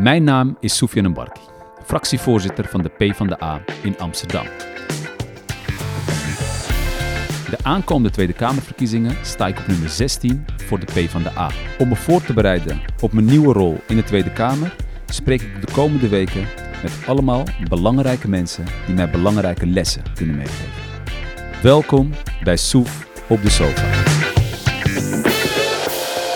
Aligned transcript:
Mijn 0.00 0.24
naam 0.24 0.56
is 0.60 0.76
Soufiane 0.76 1.10
Barki, 1.10 1.40
fractievoorzitter 1.84 2.68
van 2.68 2.82
de 2.82 2.88
PvdA 2.88 3.60
in 3.82 3.98
Amsterdam. 3.98 4.44
De 7.50 7.58
aankomende 7.62 8.10
Tweede 8.10 8.32
Kamerverkiezingen 8.32 9.16
sta 9.22 9.46
ik 9.46 9.58
op 9.58 9.66
nummer 9.66 9.88
16 9.88 10.44
voor 10.56 10.78
de 10.78 10.84
PvdA. 10.84 11.50
Om 11.78 11.88
me 11.88 11.96
voor 11.96 12.22
te 12.22 12.32
bereiden 12.32 12.80
op 13.00 13.12
mijn 13.12 13.26
nieuwe 13.26 13.52
rol 13.52 13.80
in 13.88 13.96
de 13.96 14.04
Tweede 14.04 14.32
Kamer 14.32 14.76
spreek 15.06 15.42
ik 15.42 15.66
de 15.66 15.72
komende 15.72 16.08
weken 16.08 16.46
met 16.82 16.92
allemaal 17.06 17.44
belangrijke 17.68 18.28
mensen 18.28 18.64
die 18.86 18.94
mij 18.94 19.10
belangrijke 19.10 19.66
lessen 19.66 20.02
kunnen 20.14 20.36
meegeven. 20.36 20.72
Welkom 21.62 22.10
bij 22.44 22.56
Soef 22.56 23.06
op 23.28 23.42
de 23.42 23.50
Sofa. 23.50 23.99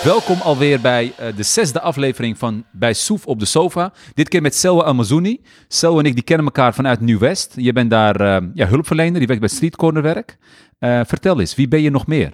Welkom 0.05 0.41
alweer 0.41 0.81
bij 0.81 1.05
uh, 1.05 1.35
de 1.35 1.43
zesde 1.43 1.81
aflevering 1.81 2.37
van 2.37 2.65
Bij 2.71 2.93
Soef 2.93 3.25
op 3.25 3.39
de 3.39 3.45
Sofa. 3.45 3.93
Dit 4.13 4.29
keer 4.29 4.41
met 4.41 4.55
Selwa 4.55 4.83
Amazouni. 4.83 5.41
Selwa 5.67 5.99
en 5.99 6.05
ik 6.05 6.13
die 6.13 6.23
kennen 6.23 6.45
elkaar 6.45 6.73
vanuit 6.73 6.99
Nieuw-West. 6.99 7.53
Je 7.55 7.73
bent 7.73 7.89
daar 7.89 8.21
uh, 8.21 8.49
ja, 8.53 8.67
hulpverlener, 8.67 9.21
je 9.21 9.27
werkt 9.27 9.41
bij 9.41 9.49
Street 9.49 9.75
Corner 9.75 10.01
werk. 10.01 10.37
Uh, 10.79 11.01
vertel 11.05 11.39
eens, 11.39 11.55
wie 11.55 11.67
ben 11.67 11.81
je 11.81 11.89
nog 11.89 12.07
meer? 12.07 12.33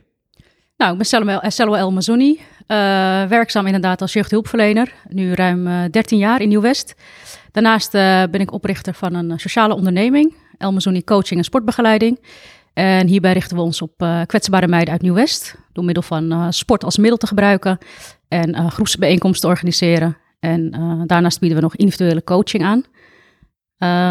Nou, 0.77 0.91
ik 0.91 0.97
ben 0.97 1.05
Selwa, 1.05 1.49
Selwa 1.49 3.27
werkzaam 3.27 3.65
inderdaad 3.65 4.01
als 4.01 4.13
jeugdhulpverlener. 4.13 4.93
Nu 5.09 5.33
ruim 5.33 5.91
13 5.91 6.17
jaar 6.17 6.41
in 6.41 6.49
Nieuw-West. 6.49 6.95
Daarnaast 7.51 7.91
ben 7.91 8.39
ik 8.39 8.51
oprichter 8.51 8.93
van 8.93 9.13
een 9.13 9.39
sociale 9.39 9.75
onderneming. 9.75 10.35
El 10.57 10.67
Amazouni 10.67 11.03
Coaching 11.03 11.39
en 11.39 11.45
Sportbegeleiding. 11.45 12.19
En 12.73 13.07
hierbij 13.07 13.33
richten 13.33 13.57
we 13.57 13.63
ons 13.63 13.81
op 13.81 14.01
uh, 14.01 14.21
kwetsbare 14.25 14.67
meiden 14.67 14.93
uit 14.93 15.01
Nieuw-West. 15.01 15.55
Door 15.73 15.83
middel 15.83 16.03
van 16.03 16.31
uh, 16.31 16.47
sport 16.49 16.83
als 16.83 16.97
middel 16.97 17.17
te 17.17 17.27
gebruiken 17.27 17.77
en 18.27 18.49
uh, 18.49 18.71
groepsbijeenkomsten 18.71 19.41
te 19.41 19.55
organiseren. 19.55 20.17
En 20.39 20.71
daarnaast 21.07 21.39
bieden 21.39 21.57
we 21.57 21.63
nog 21.63 21.75
individuele 21.75 22.23
coaching 22.23 22.63
aan. 22.63 22.83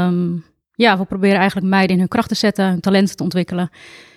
Um, 0.06 0.44
ja, 0.72 0.98
we 0.98 1.04
proberen 1.04 1.38
eigenlijk 1.38 1.68
meiden 1.68 1.92
in 1.92 1.98
hun 1.98 2.08
kracht 2.08 2.28
te 2.28 2.34
zetten, 2.34 2.68
hun 2.68 2.80
talenten 2.80 3.16
te 3.16 3.22
ontwikkelen. 3.22 3.70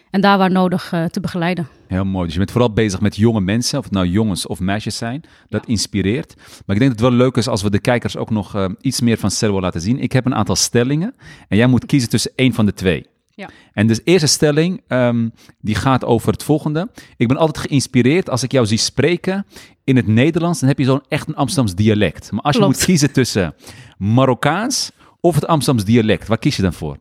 En 0.09 0.21
daar 0.21 0.37
waar 0.37 0.51
nodig 0.51 0.93
te 1.11 1.19
begeleiden. 1.19 1.67
Heel 1.87 2.05
mooi. 2.05 2.23
Dus 2.23 2.33
je 2.33 2.39
bent 2.39 2.51
vooral 2.51 2.73
bezig 2.73 3.01
met 3.01 3.15
jonge 3.15 3.41
mensen, 3.41 3.77
of 3.77 3.83
het 3.83 3.93
nou 3.93 4.07
jongens 4.07 4.47
of 4.47 4.59
meisjes 4.59 4.97
zijn. 4.97 5.23
Dat 5.49 5.63
ja. 5.65 5.71
inspireert. 5.71 6.35
Maar 6.35 6.75
ik 6.75 6.81
denk 6.81 6.91
dat 6.91 6.99
het 6.99 7.09
wel 7.09 7.11
leuk 7.11 7.35
is 7.35 7.47
als 7.47 7.61
we 7.61 7.69
de 7.69 7.79
kijkers 7.79 8.17
ook 8.17 8.29
nog 8.29 8.69
iets 8.81 9.01
meer 9.01 9.17
van 9.17 9.31
Selwa 9.31 9.59
laten 9.59 9.81
zien. 9.81 9.99
Ik 9.99 10.11
heb 10.11 10.25
een 10.25 10.35
aantal 10.35 10.55
stellingen 10.55 11.15
en 11.47 11.57
jij 11.57 11.67
moet 11.67 11.85
kiezen 11.85 12.09
tussen 12.09 12.31
één 12.35 12.53
van 12.53 12.65
de 12.65 12.73
twee. 12.73 13.05
Ja. 13.35 13.49
En 13.73 13.87
de 13.87 14.01
eerste 14.03 14.27
stelling, 14.27 14.81
um, 14.87 15.33
die 15.61 15.75
gaat 15.75 16.05
over 16.05 16.31
het 16.31 16.43
volgende. 16.43 16.89
Ik 17.17 17.27
ben 17.27 17.37
altijd 17.37 17.67
geïnspireerd 17.67 18.29
als 18.29 18.43
ik 18.43 18.51
jou 18.51 18.65
zie 18.65 18.77
spreken 18.77 19.45
in 19.83 19.95
het 19.95 20.07
Nederlands, 20.07 20.59
dan 20.59 20.69
heb 20.69 20.77
je 20.77 20.85
zo'n 20.85 21.03
echt 21.07 21.27
een 21.27 21.35
Amsterdams 21.35 21.75
dialect. 21.75 22.31
Maar 22.31 22.41
als 22.41 22.55
Klopt. 22.55 22.71
je 22.71 22.77
moet 22.77 22.87
kiezen 22.87 23.11
tussen 23.11 23.55
Marokkaans 23.97 24.91
of 25.19 25.35
het 25.35 25.47
Amsterdams 25.47 25.85
dialect, 25.85 26.27
waar 26.27 26.37
kies 26.37 26.55
je 26.55 26.61
dan 26.61 26.73
voor? 26.73 26.97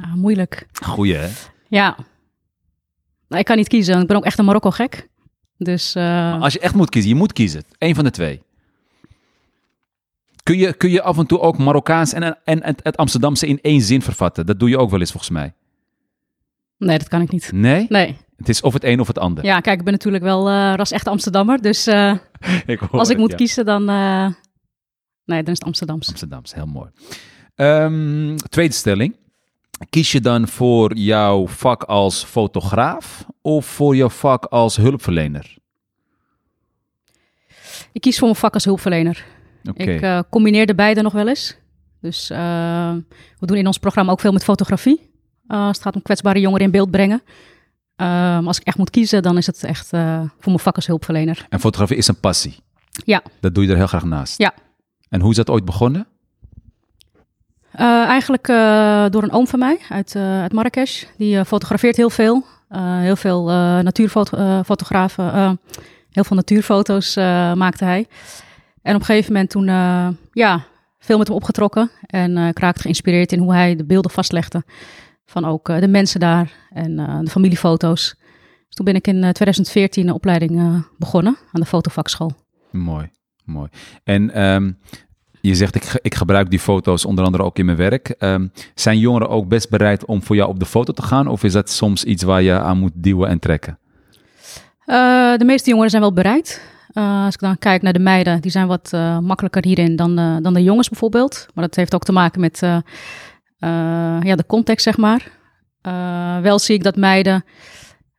Ah, 0.00 0.14
moeilijk. 0.14 0.66
Goeie, 0.72 1.14
hè? 1.14 1.28
Ja. 1.68 1.96
Nou, 3.28 3.40
ik 3.40 3.44
kan 3.44 3.56
niet 3.56 3.68
kiezen, 3.68 4.00
ik 4.00 4.06
ben 4.06 4.16
ook 4.16 4.24
echt 4.24 4.38
een 4.38 4.44
Marokko-gek. 4.44 5.08
Dus... 5.58 5.96
Uh... 5.96 6.40
Als 6.40 6.52
je 6.52 6.60
echt 6.60 6.74
moet 6.74 6.90
kiezen, 6.90 7.10
je 7.10 7.16
moet 7.16 7.32
kiezen. 7.32 7.64
Eén 7.78 7.94
van 7.94 8.04
de 8.04 8.10
twee. 8.10 8.42
Kun 10.46 10.58
je, 10.58 10.72
kun 10.72 10.90
je 10.90 11.02
af 11.02 11.18
en 11.18 11.26
toe 11.26 11.40
ook 11.40 11.58
Marokkaans 11.58 12.12
en, 12.12 12.38
en 12.44 12.64
het, 12.64 12.80
het 12.82 12.96
Amsterdamse 12.96 13.46
in 13.46 13.58
één 13.62 13.80
zin 13.80 14.02
vervatten? 14.02 14.46
Dat 14.46 14.58
doe 14.58 14.68
je 14.68 14.78
ook 14.78 14.90
wel 14.90 15.00
eens 15.00 15.10
volgens 15.10 15.32
mij. 15.32 15.54
Nee, 16.78 16.98
dat 16.98 17.08
kan 17.08 17.20
ik 17.20 17.30
niet. 17.30 17.52
Nee? 17.52 17.86
Nee. 17.88 18.16
Het 18.36 18.48
is 18.48 18.60
of 18.60 18.72
het 18.72 18.84
een 18.84 19.00
of 19.00 19.06
het 19.06 19.18
ander. 19.18 19.44
Ja, 19.44 19.60
kijk, 19.60 19.78
ik 19.78 19.84
ben 19.84 19.92
natuurlijk 19.92 20.24
wel 20.24 20.48
uh, 20.50 20.74
ras 20.76 20.90
echt 20.90 21.08
Amsterdammer. 21.08 21.62
Dus 21.62 21.88
uh, 21.88 22.12
ik 22.66 22.82
als 22.82 23.08
ik 23.08 23.12
het, 23.12 23.18
moet 23.18 23.30
ja. 23.30 23.36
kiezen, 23.36 23.64
dan... 23.64 23.90
Uh, 23.90 24.26
nee, 25.24 25.42
dan 25.42 25.52
is 25.52 25.58
het 25.58 25.64
Amsterdams. 25.64 26.08
Amsterdams, 26.08 26.54
heel 26.54 26.66
mooi. 26.66 26.90
Um, 27.54 28.36
tweede 28.36 28.74
stelling. 28.74 29.16
Kies 29.90 30.12
je 30.12 30.20
dan 30.20 30.48
voor 30.48 30.96
jouw 30.96 31.46
vak 31.46 31.82
als 31.82 32.24
fotograaf 32.24 33.26
of 33.42 33.66
voor 33.66 33.96
jouw 33.96 34.10
vak 34.10 34.44
als 34.44 34.76
hulpverlener? 34.76 35.56
Ik 37.92 38.00
kies 38.00 38.18
voor 38.18 38.28
mijn 38.28 38.40
vak 38.40 38.54
als 38.54 38.64
hulpverlener. 38.64 39.34
Okay. 39.68 39.94
Ik 39.94 40.02
uh, 40.02 40.20
combineer 40.30 40.66
de 40.66 40.74
beide 40.74 41.02
nog 41.02 41.12
wel 41.12 41.28
eens. 41.28 41.56
Dus 42.00 42.30
uh, 42.30 42.38
we 43.38 43.46
doen 43.46 43.56
in 43.56 43.66
ons 43.66 43.78
programma 43.78 44.12
ook 44.12 44.20
veel 44.20 44.32
met 44.32 44.44
fotografie. 44.44 45.10
Uh, 45.48 45.58
als 45.58 45.76
het 45.76 45.82
gaat 45.82 45.94
om 45.94 46.02
kwetsbare 46.02 46.40
jongeren 46.40 46.64
in 46.64 46.70
beeld 46.70 46.90
brengen. 46.90 47.22
maar 47.96 48.46
als 48.46 48.58
ik 48.58 48.66
echt 48.66 48.78
moet 48.78 48.90
kiezen, 48.90 49.22
dan 49.22 49.36
is 49.36 49.46
het 49.46 49.64
echt 49.64 49.88
voor 49.88 50.30
mijn 50.44 50.58
vak 50.58 50.76
als 50.76 50.86
hulpverlener. 50.86 51.46
En 51.48 51.60
fotografie 51.60 51.96
is 51.96 52.08
een 52.08 52.20
passie? 52.20 52.56
Ja. 53.04 53.22
Dat 53.40 53.54
doe 53.54 53.64
je 53.64 53.70
er 53.70 53.76
heel 53.76 53.86
graag 53.86 54.04
naast? 54.04 54.38
Ja. 54.38 54.54
En 55.08 55.20
hoe 55.20 55.30
is 55.30 55.36
dat 55.36 55.50
ooit 55.50 55.64
begonnen? 55.64 56.06
eigenlijk 58.06 58.46
door 59.12 59.22
een 59.22 59.32
oom 59.32 59.46
van 59.46 59.58
mij 59.58 59.78
uit, 59.88 60.16
uit 60.16 60.52
Marrakesh. 60.52 61.04
Die 61.16 61.44
fotografeert 61.44 61.96
heel 61.96 62.10
veel. 62.10 62.44
heel 62.78 63.16
veel 63.16 63.44
natuurfotografen, 63.82 65.58
heel 66.10 66.24
veel 66.24 66.36
natuurfoto's 66.36 67.16
maakte 67.54 67.84
hij. 67.84 68.06
En 68.86 68.94
op 68.94 69.00
een 69.00 69.06
gegeven 69.06 69.32
moment 69.32 69.50
toen, 69.50 69.68
uh, 69.68 70.08
ja, 70.32 70.64
veel 70.98 71.18
met 71.18 71.26
hem 71.26 71.36
opgetrokken. 71.36 71.90
En 72.06 72.36
ik 72.36 72.58
raakte 72.58 72.80
geïnspireerd 72.80 73.32
in 73.32 73.38
hoe 73.38 73.52
hij 73.52 73.76
de 73.76 73.84
beelden 73.84 74.10
vastlegde. 74.10 74.64
Van 75.24 75.44
ook 75.44 75.68
uh, 75.68 75.78
de 75.78 75.88
mensen 75.88 76.20
daar 76.20 76.52
en 76.70 76.96
de 77.24 77.30
familiefoto's. 77.30 78.14
Dus 78.66 78.74
toen 78.74 78.84
ben 78.84 78.94
ik 78.94 79.06
in 79.06 79.32
2014 79.32 80.08
een 80.08 80.14
opleiding 80.14 80.84
begonnen 80.98 81.36
aan 81.52 81.60
de 81.60 81.66
fotovakschool. 81.66 82.32
Mooi, 82.70 83.10
mooi. 83.44 83.68
En 84.04 84.42
um, 84.42 84.78
je 85.40 85.54
zegt, 85.54 85.74
ik, 85.74 85.98
ik 86.02 86.14
gebruik 86.14 86.50
die 86.50 86.58
foto's 86.58 87.04
onder 87.04 87.24
andere 87.24 87.44
ook 87.44 87.58
in 87.58 87.64
mijn 87.64 87.76
werk. 87.76 88.14
Um, 88.18 88.52
zijn 88.74 88.98
jongeren 88.98 89.28
ook 89.28 89.48
best 89.48 89.70
bereid 89.70 90.04
om 90.04 90.22
voor 90.22 90.36
jou 90.36 90.48
op 90.48 90.58
de 90.58 90.66
foto 90.66 90.92
te 90.92 91.02
gaan? 91.02 91.26
Of 91.28 91.44
is 91.44 91.52
dat 91.52 91.70
soms 91.70 92.04
iets 92.04 92.22
waar 92.22 92.42
je 92.42 92.58
aan 92.58 92.78
moet 92.78 92.92
duwen 92.94 93.28
en 93.28 93.38
trekken? 93.38 93.78
de 95.36 95.44
meeste 95.44 95.68
jongeren 95.68 95.90
zijn 95.90 96.02
wel 96.02 96.12
bereid. 96.12 96.75
Uh, 96.98 97.24
als 97.24 97.34
ik 97.34 97.40
dan 97.40 97.58
kijk 97.58 97.82
naar 97.82 97.92
de 97.92 97.98
meiden, 97.98 98.40
die 98.40 98.50
zijn 98.50 98.66
wat 98.66 98.90
uh, 98.94 99.18
makkelijker 99.18 99.64
hierin 99.64 99.96
dan, 99.96 100.42
dan 100.42 100.54
de 100.54 100.62
jongens 100.62 100.88
bijvoorbeeld. 100.88 101.46
Maar 101.54 101.64
dat 101.64 101.76
heeft 101.76 101.94
ook 101.94 102.04
te 102.04 102.12
maken 102.12 102.40
met 102.40 102.58
ja, 104.20 104.36
de 104.36 104.44
context, 104.46 104.84
zeg 104.84 104.96
maar. 104.96 105.30
wel 106.42 106.58
zie 106.58 106.74
ik 106.74 106.82
dat 106.82 106.96
meiden, 106.96 107.44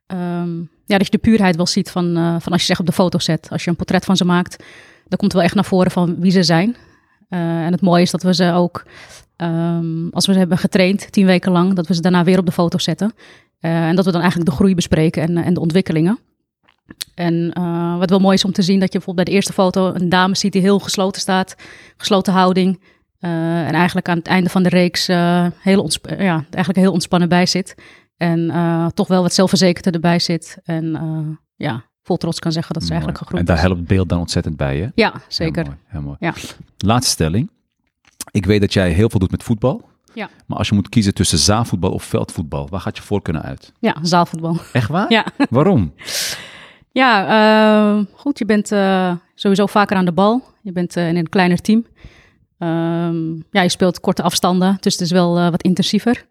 um, 0.06 0.70
ja, 0.84 0.96
dat 0.96 1.04
je 1.04 1.10
de 1.10 1.18
puurheid 1.18 1.56
wel 1.56 1.66
ziet 1.66 1.90
van, 1.90 2.14
van 2.40 2.52
als 2.52 2.60
je 2.60 2.66
zeg 2.66 2.80
op 2.80 2.86
de 2.86 2.92
foto 2.92 3.18
zet. 3.18 3.48
Als 3.50 3.64
je 3.64 3.70
een 3.70 3.76
portret 3.76 4.04
van 4.04 4.16
ze 4.16 4.24
maakt, 4.24 4.64
dan 5.08 5.18
komt 5.18 5.32
wel 5.32 5.42
echt 5.42 5.54
naar 5.54 5.64
voren 5.64 5.90
van 5.90 6.20
wie 6.20 6.30
ze 6.30 6.42
zijn. 6.42 6.76
en 7.28 7.72
het 7.72 7.80
mooie 7.80 8.02
is 8.02 8.10
dat 8.10 8.22
we 8.22 8.34
ze 8.34 8.52
ook, 8.52 8.84
um, 9.36 10.08
als 10.10 10.26
we 10.26 10.32
ze 10.32 10.38
hebben 10.38 10.58
getraind, 10.58 11.12
tien 11.12 11.26
weken 11.26 11.52
lang, 11.52 11.74
dat 11.74 11.86
we 11.86 11.94
ze 11.94 12.00
daarna 12.00 12.24
weer 12.24 12.38
op 12.38 12.46
de 12.46 12.52
foto 12.52 12.78
zetten. 12.78 13.12
en 13.60 13.96
dat 13.96 14.04
we 14.04 14.12
dan 14.12 14.20
eigenlijk 14.20 14.50
de 14.50 14.56
groei 14.56 14.74
bespreken 14.74 15.22
en, 15.22 15.36
en 15.36 15.54
de 15.54 15.60
ontwikkelingen. 15.60 16.18
En 17.14 17.54
uh, 17.58 17.98
wat 17.98 18.10
wel 18.10 18.18
mooi 18.18 18.34
is 18.34 18.44
om 18.44 18.52
te 18.52 18.62
zien 18.62 18.80
dat 18.80 18.92
je 18.92 18.98
bijvoorbeeld 18.98 19.26
bij 19.26 19.34
de 19.34 19.40
eerste 19.40 19.52
foto 19.52 19.94
een 19.94 20.08
dame 20.08 20.36
ziet 20.36 20.52
die 20.52 20.62
heel 20.62 20.78
gesloten 20.78 21.20
staat, 21.20 21.54
gesloten 21.96 22.32
houding. 22.32 22.80
Uh, 23.20 23.66
en 23.66 23.74
eigenlijk 23.74 24.08
aan 24.08 24.16
het 24.16 24.26
einde 24.26 24.50
van 24.50 24.62
de 24.62 24.68
reeks 24.68 25.08
uh, 25.08 25.46
heel, 25.58 25.90
ja, 26.02 26.44
eigenlijk 26.50 26.76
heel 26.76 26.92
ontspannen 26.92 27.28
bij 27.28 27.46
zit. 27.46 27.74
En 28.16 28.52
toch 28.94 29.08
wel 29.08 29.22
wat 29.22 29.34
zelfverzekerder 29.34 29.94
erbij 29.94 30.18
zit. 30.18 30.58
En 30.64 31.00
ja, 31.56 31.84
vol 32.02 32.16
trots 32.16 32.38
kan 32.38 32.52
zeggen 32.52 32.74
dat 32.74 32.82
ze 32.82 32.92
mooi. 32.92 33.04
eigenlijk 33.04 33.18
gegroeid 33.18 33.48
En 33.48 33.54
daar 33.54 33.64
helpt 33.64 33.88
beeld 33.88 34.08
dan 34.08 34.18
ontzettend 34.18 34.56
bij, 34.56 34.78
hè? 34.78 34.88
Ja, 34.94 35.12
zeker. 35.28 35.62
Heel 35.64 35.72
mooi. 35.72 35.78
Heel 35.86 36.00
mooi. 36.00 36.16
Ja. 36.20 36.34
Laatste 36.78 37.12
stelling. 37.12 37.50
Ik 38.30 38.46
weet 38.46 38.60
dat 38.60 38.72
jij 38.72 38.90
heel 38.90 39.10
veel 39.10 39.20
doet 39.20 39.30
met 39.30 39.42
voetbal. 39.42 39.88
Ja. 40.14 40.30
Maar 40.46 40.58
als 40.58 40.68
je 40.68 40.74
moet 40.74 40.88
kiezen 40.88 41.14
tussen 41.14 41.38
zaalvoetbal 41.38 41.90
of 41.92 42.02
veldvoetbal, 42.02 42.68
waar 42.68 42.80
gaat 42.80 42.96
je 42.96 43.02
voorkeur 43.02 43.40
uit? 43.40 43.72
Ja, 43.78 43.96
zaalvoetbal. 44.02 44.56
Echt 44.72 44.88
waar? 44.88 45.12
Ja. 45.12 45.26
Waarom? 45.50 45.92
Ja, 46.92 47.98
uh, 47.98 48.04
goed. 48.12 48.38
Je 48.38 48.44
bent 48.44 48.72
uh, 48.72 49.12
sowieso 49.34 49.66
vaker 49.66 49.96
aan 49.96 50.04
de 50.04 50.12
bal. 50.12 50.42
Je 50.62 50.72
bent 50.72 50.96
uh, 50.96 51.08
in 51.08 51.16
een 51.16 51.28
kleiner 51.28 51.60
team. 51.60 51.86
Um, 52.58 53.44
ja, 53.50 53.62
je 53.62 53.68
speelt 53.68 54.00
korte 54.00 54.22
afstanden, 54.22 54.76
dus 54.80 54.92
het 54.92 55.02
is 55.02 55.10
wel 55.10 55.50
wat 55.50 55.62
intensiever. 55.62 56.26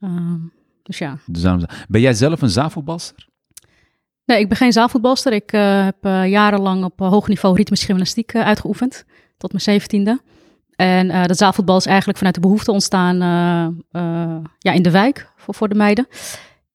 Um, 0.00 0.52
dus 0.82 0.98
ja. 0.98 1.18
Ben 1.88 2.00
jij 2.00 2.12
zelf 2.12 2.42
een 2.42 2.48
zaalvoetbalster? 2.50 3.28
Nee, 4.24 4.38
ik 4.38 4.48
ben 4.48 4.56
geen 4.56 4.72
zaalvoetbalster. 4.72 5.32
Ik 5.32 5.50
heb 5.84 5.96
jarenlang 6.26 6.84
op 6.84 6.98
hoog 6.98 7.28
niveau 7.28 7.56
ritmische 7.56 7.86
gymnastiek 7.86 8.34
uitgeoefend, 8.34 9.04
tot 9.36 9.50
mijn 9.52 9.62
zeventiende. 9.62 10.20
En 10.76 11.26
dat 11.26 11.36
zaalvoetbal 11.36 11.76
is 11.76 11.86
eigenlijk 11.86 12.18
vanuit 12.18 12.34
de 12.34 12.40
behoefte 12.40 12.72
ontstaan 12.72 13.16
ja, 14.58 14.72
in 14.72 14.82
de 14.82 14.90
wijk 14.90 15.32
voor, 15.36 15.54
voor 15.54 15.68
de 15.68 15.74
meiden. 15.74 16.06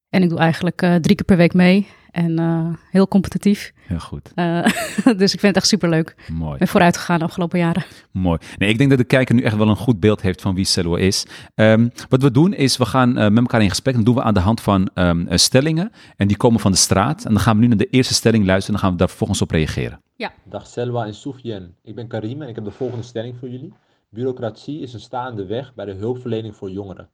En 0.10 0.24
ik 0.24 0.30
doe 0.30 0.40
eigenlijk 0.40 0.78
drie 0.78 1.16
keer 1.16 1.26
per 1.26 1.38
week 1.38 1.54
mee. 1.54 1.88
En 2.12 2.40
uh, 2.40 2.68
heel 2.92 3.08
competitief. 3.08 3.74
Heel 3.76 4.00
goed. 4.00 4.32
Uh, 4.36 4.64
dus 5.22 5.34
ik 5.34 5.40
vind 5.40 5.42
het 5.42 5.56
echt 5.56 5.68
superleuk. 5.68 6.16
Mooi. 6.32 6.54
Ik 6.54 6.60
ben 6.60 6.68
vooruit 6.68 6.98
gegaan 6.98 7.20
de 7.20 7.26
afgelopen 7.26 7.60
jaren. 7.60 7.84
Mooi. 8.12 8.40
Nee, 8.58 8.70
ik 8.70 8.78
denk 8.78 8.90
dat 8.90 9.00
de 9.00 9.06
kijker 9.06 9.36
nu 9.36 9.42
echt 9.42 9.56
wel 9.56 9.70
een 9.70 9.76
goed 9.76 10.00
beeld 10.00 10.22
heeft 10.22 10.42
van 10.42 10.56
wie 10.56 10.66
Selwa 10.66 10.98
is. 10.98 11.26
Um, 11.56 11.92
wat 12.10 12.22
we 12.22 12.32
doen 12.32 12.54
is, 12.54 12.78
we 12.78 12.86
gaan 12.86 13.10
uh, 13.10 13.16
met 13.16 13.38
elkaar 13.38 13.62
in 13.62 13.70
gesprek. 13.70 13.96
Dat 13.96 14.06
doen 14.06 14.16
we 14.16 14.24
aan 14.24 14.34
de 14.34 14.40
hand 14.40 14.62
van 14.62 14.90
um, 14.94 15.28
stellingen. 15.30 15.92
En 16.16 16.28
die 16.28 16.38
komen 16.38 16.60
van 16.60 16.72
de 16.72 16.78
straat. 16.78 17.26
En 17.26 17.34
dan 17.34 17.42
gaan 17.42 17.56
we 17.56 17.62
nu 17.62 17.68
naar 17.68 17.78
de 17.78 17.90
eerste 17.90 18.14
stelling 18.14 18.46
luisteren. 18.46 18.76
En 18.76 18.82
dan 18.82 18.82
gaan 18.82 18.92
we 18.92 18.98
daar 18.98 19.08
vervolgens 19.08 19.42
op 19.42 19.52
reageren. 19.52 20.02
Ja. 20.16 20.32
Dag 20.44 20.68
Selwa 20.68 21.06
en 21.06 21.14
Soufiane. 21.14 21.70
Ik 21.84 21.96
ben 21.96 22.08
Karim 22.08 22.42
en 22.42 22.48
ik 22.48 22.56
heb 22.56 22.64
de 22.64 22.72
volgende 22.72 23.04
stelling 23.04 23.36
voor 23.40 23.50
jullie. 23.50 23.74
Bureaucratie 24.10 24.80
is 24.80 24.94
een 24.94 25.00
staande 25.00 25.46
weg 25.46 25.74
bij 25.74 25.86
de 25.86 25.94
hulpverlening 25.94 26.56
voor 26.56 26.72
jongeren. 26.72 27.10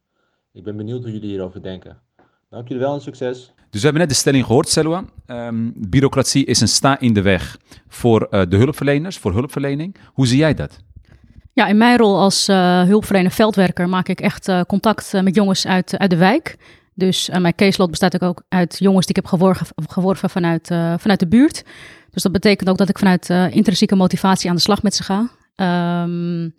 Ik 0.51 0.63
ben 0.63 0.77
benieuwd 0.77 1.03
hoe 1.03 1.11
jullie 1.11 1.29
hierover 1.29 1.61
denken. 1.61 1.97
Dank 2.49 2.67
jullie 2.67 2.83
wel 2.83 2.93
en 2.93 3.01
succes. 3.01 3.53
Dus 3.75 3.83
we 3.83 3.89
hebben 3.89 4.07
net 4.07 4.15
de 4.15 4.21
stelling 4.21 4.45
gehoord, 4.45 4.69
Selwa. 4.69 5.03
Um, 5.27 5.73
bureaucratie 5.75 6.45
is 6.45 6.61
een 6.61 6.67
sta 6.67 6.99
in 6.99 7.13
de 7.13 7.21
weg 7.21 7.57
voor 7.87 8.27
uh, 8.31 8.41
de 8.49 8.57
hulpverleners, 8.57 9.17
voor 9.17 9.33
hulpverlening. 9.33 9.95
Hoe 10.13 10.27
zie 10.27 10.37
jij 10.37 10.53
dat? 10.53 10.79
Ja, 11.53 11.67
in 11.67 11.77
mijn 11.77 11.97
rol 11.97 12.19
als 12.19 12.49
uh, 12.49 12.83
hulpverlener 12.83 13.31
veldwerker 13.31 13.89
maak 13.89 14.07
ik 14.07 14.21
echt 14.21 14.47
uh, 14.47 14.61
contact 14.61 15.13
met 15.21 15.35
jongens 15.35 15.67
uit, 15.67 15.97
uit 15.97 16.09
de 16.09 16.15
wijk. 16.15 16.57
Dus 16.93 17.29
mijn 17.29 17.55
caseload 17.55 17.89
bestaat 17.89 18.21
ook 18.21 18.43
uit 18.49 18.75
jongens 18.79 19.05
die 19.05 19.15
ik 19.15 19.23
heb 19.23 19.39
geworven, 19.87 20.29
vanuit, 20.29 20.67
vanuit 20.97 21.19
de 21.19 21.27
buurt. 21.27 21.63
Dus 22.11 22.23
dat 22.23 22.31
betekent 22.31 22.69
ook 22.69 22.77
dat 22.77 22.89
ik 22.89 22.97
vanuit 22.97 23.29
intrinsieke 23.29 23.95
motivatie 23.95 24.49
aan 24.49 24.55
de 24.55 24.61
slag 24.61 24.83
met 24.83 24.95
ze 24.95 25.03
ga. 25.03 25.29
Um, 26.03 26.53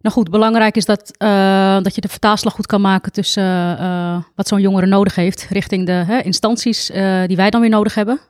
nou 0.00 0.14
goed, 0.14 0.30
belangrijk 0.30 0.76
is 0.76 0.84
dat, 0.84 1.14
uh, 1.18 1.78
dat 1.82 1.94
je 1.94 2.00
de 2.00 2.08
vertaalslag 2.08 2.52
goed 2.52 2.66
kan 2.66 2.80
maken 2.80 3.12
tussen 3.12 3.78
uh, 3.80 4.16
wat 4.34 4.48
zo'n 4.48 4.60
jongere 4.60 4.86
nodig 4.86 5.14
heeft 5.14 5.46
richting 5.50 5.86
de 5.86 5.92
hè, 5.92 6.18
instanties 6.18 6.90
uh, 6.90 7.26
die 7.26 7.36
wij 7.36 7.50
dan 7.50 7.60
weer 7.60 7.70
nodig 7.70 7.94
hebben. 7.94 8.20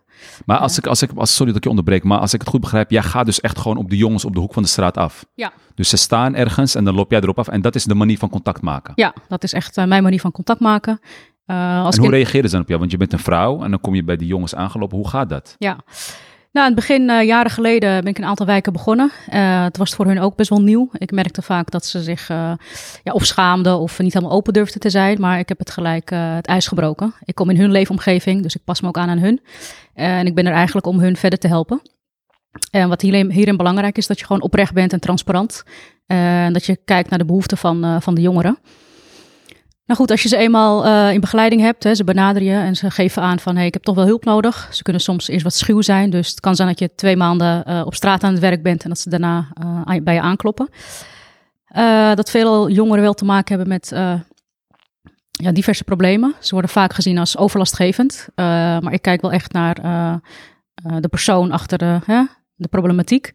Maar 0.45 0.59
als 0.59 0.79
ik, 0.79 0.87
als 0.87 1.03
ik, 1.03 1.11
als, 1.15 1.35
sorry 1.35 1.47
dat 1.47 1.57
ik 1.57 1.65
je 1.65 1.71
onderbreek, 1.71 2.05
maar 2.05 2.19
als 2.19 2.35
ik 2.35 2.41
het 2.41 2.49
goed 2.49 2.61
begrijp, 2.61 2.91
jij 2.91 3.03
gaat 3.03 3.27
dus 3.27 3.41
echt 3.41 3.59
gewoon 3.59 3.77
op 3.77 3.91
de 3.91 3.97
jongens 3.97 4.25
op 4.25 4.35
de 4.35 4.41
hoek 4.41 4.53
van 4.53 4.63
de 4.63 4.69
straat 4.69 4.97
af. 4.97 5.25
Ja. 5.35 5.53
Dus 5.75 5.89
ze 5.89 5.97
staan 5.97 6.35
ergens 6.35 6.75
en 6.75 6.85
dan 6.85 6.95
loop 6.95 7.11
jij 7.11 7.21
erop 7.21 7.39
af 7.39 7.49
en 7.49 7.61
dat 7.61 7.75
is 7.75 7.85
de 7.85 7.95
manier 7.95 8.19
van 8.19 8.29
contact 8.29 8.63
maken. 8.63 8.93
Ja, 8.97 9.15
dat 9.29 9.43
is 9.43 9.53
echt 9.53 9.77
mijn 9.77 10.03
manier 10.03 10.21
van 10.21 10.33
contact 10.33 10.61
maken. 10.61 11.01
als 11.47 11.97
en 11.97 12.03
hoe 12.03 12.11
reageren 12.11 12.49
ze 12.49 12.55
dan 12.55 12.61
op 12.63 12.69
jou? 12.69 12.81
Want 12.81 12.93
je 12.93 12.97
bent 12.97 13.13
een 13.13 13.19
vrouw 13.19 13.63
en 13.63 13.71
dan 13.71 13.81
kom 13.81 13.95
je 13.95 14.05
bij 14.05 14.17
die 14.17 14.29
jongens 14.29 14.55
aangelopen. 14.55 14.97
Hoe 14.97 15.09
gaat 15.09 15.29
dat? 15.29 15.55
Ja. 15.59 15.79
Nou, 16.59 16.71
in 16.71 16.77
het 16.77 16.87
begin, 16.87 17.09
uh, 17.09 17.23
jaren 17.23 17.51
geleden, 17.51 18.01
ben 18.01 18.11
ik 18.11 18.19
een 18.19 18.25
aantal 18.25 18.47
wijken 18.47 18.73
begonnen. 18.73 19.11
Uh, 19.33 19.63
het 19.63 19.77
was 19.77 19.95
voor 19.95 20.07
hun 20.07 20.21
ook 20.21 20.37
best 20.37 20.51
wel 20.51 20.61
nieuw. 20.61 20.91
Ik 20.93 21.11
merkte 21.11 21.43
vaak 21.43 21.71
dat 21.71 21.85
ze 21.85 22.03
zich 22.03 22.29
uh, 22.31 22.53
ja, 23.03 23.13
of 23.13 23.25
schaamden 23.25 23.79
of 23.79 23.99
niet 23.99 24.13
helemaal 24.13 24.35
open 24.35 24.53
durfden 24.53 24.81
te 24.81 24.91
zijn. 24.91 25.21
Maar 25.21 25.39
ik 25.39 25.49
heb 25.49 25.59
het 25.59 25.71
gelijk 25.71 26.11
het 26.11 26.47
ijs 26.47 26.67
gebroken. 26.67 27.15
Ik 27.25 27.35
kom 27.35 27.51
in 27.51 27.57
hun 27.57 27.71
leefomgeving, 27.71 28.43
dus 28.43 28.55
ik 28.55 28.65
pas 28.65 28.81
me 28.81 28.89
ook 28.89 28.99
aan 28.99 29.09
aan 29.09 29.19
hun. 29.19 29.41
en 29.95 30.27
ik 30.27 30.35
ben 30.35 30.47
er 30.47 30.53
eigenlijk 30.53 30.87
om 30.87 30.99
hun 30.99 31.17
verder 31.17 31.39
te 31.39 31.49
helpen. 31.49 31.83
En 32.71 32.89
wat 32.89 33.01
hierin, 33.01 33.31
hierin 33.31 33.57
belangrijk 33.57 33.97
is, 33.97 34.07
dat 34.07 34.19
je 34.19 34.27
gewoon 34.27 34.43
oprecht 34.43 34.73
bent 34.73 34.93
en 34.93 35.01
transparant. 35.01 35.63
En 36.07 36.53
dat 36.53 36.67
je 36.67 36.79
kijkt 36.85 37.11
naar 37.11 37.19
de 37.19 37.25
behoeften 37.25 37.59
van, 37.59 38.03
van 38.03 38.15
de 38.15 38.21
jongeren. 38.21 38.59
Nou 39.89 40.01
goed, 40.01 40.11
als 40.11 40.23
je 40.23 40.29
ze 40.29 40.37
eenmaal 40.37 40.87
uh, 40.87 41.13
in 41.13 41.21
begeleiding 41.21 41.61
hebt, 41.61 41.85
hè, 41.85 41.95
ze 41.95 42.05
benaderen 42.05 42.49
je 42.49 42.55
en 42.55 42.77
ze 42.77 42.91
geven 42.91 43.23
aan 43.23 43.39
van 43.39 43.57
hey, 43.57 43.67
ik 43.67 43.73
heb 43.73 43.83
toch 43.83 43.95
wel 43.95 44.05
hulp 44.05 44.25
nodig. 44.25 44.69
Ze 44.71 44.83
kunnen 44.83 45.03
soms 45.03 45.29
eerst 45.29 45.43
wat 45.43 45.55
schuw 45.55 45.81
zijn, 45.81 46.11
dus 46.11 46.31
het 46.31 46.41
kan 46.41 46.57
zijn 46.57 46.69
dat 46.69 46.79
je 46.79 46.95
twee 46.95 47.17
maanden 47.17 47.65
uh, 47.69 47.83
op 47.85 47.95
straat 47.95 48.23
aan 48.23 48.31
het 48.33 48.41
werk 48.41 48.63
bent 48.63 48.83
en 48.83 48.89
dat 48.89 48.99
ze 48.99 49.11
daarna 49.11 49.49
uh, 49.89 50.03
bij 50.03 50.15
je 50.15 50.21
aankloppen. 50.21 50.69
dat 52.15 52.31
veel 52.31 52.71
jongeren 52.71 53.03
wel 53.03 53.15
te 53.15 53.25
maken 53.25 53.57
hebben 53.57 53.69
met 53.69 53.89
ja, 55.31 55.53
diverse 55.53 55.85
problemen. 55.85 56.35
Ze 56.41 56.53
worden 56.53 56.71
vaak 56.71 56.93
gezien 56.93 57.19
als 57.19 57.37
overlastgevend, 57.37 58.29
maar 58.35 58.93
ik 58.93 59.03
kijk 59.03 59.21
wel 59.21 59.33
echt 59.33 59.53
naar 59.53 59.75
de 61.01 61.09
persoon 61.09 61.53
achter 61.53 61.79
de, 61.79 62.01
de 62.55 62.69
problematiek. 62.69 63.33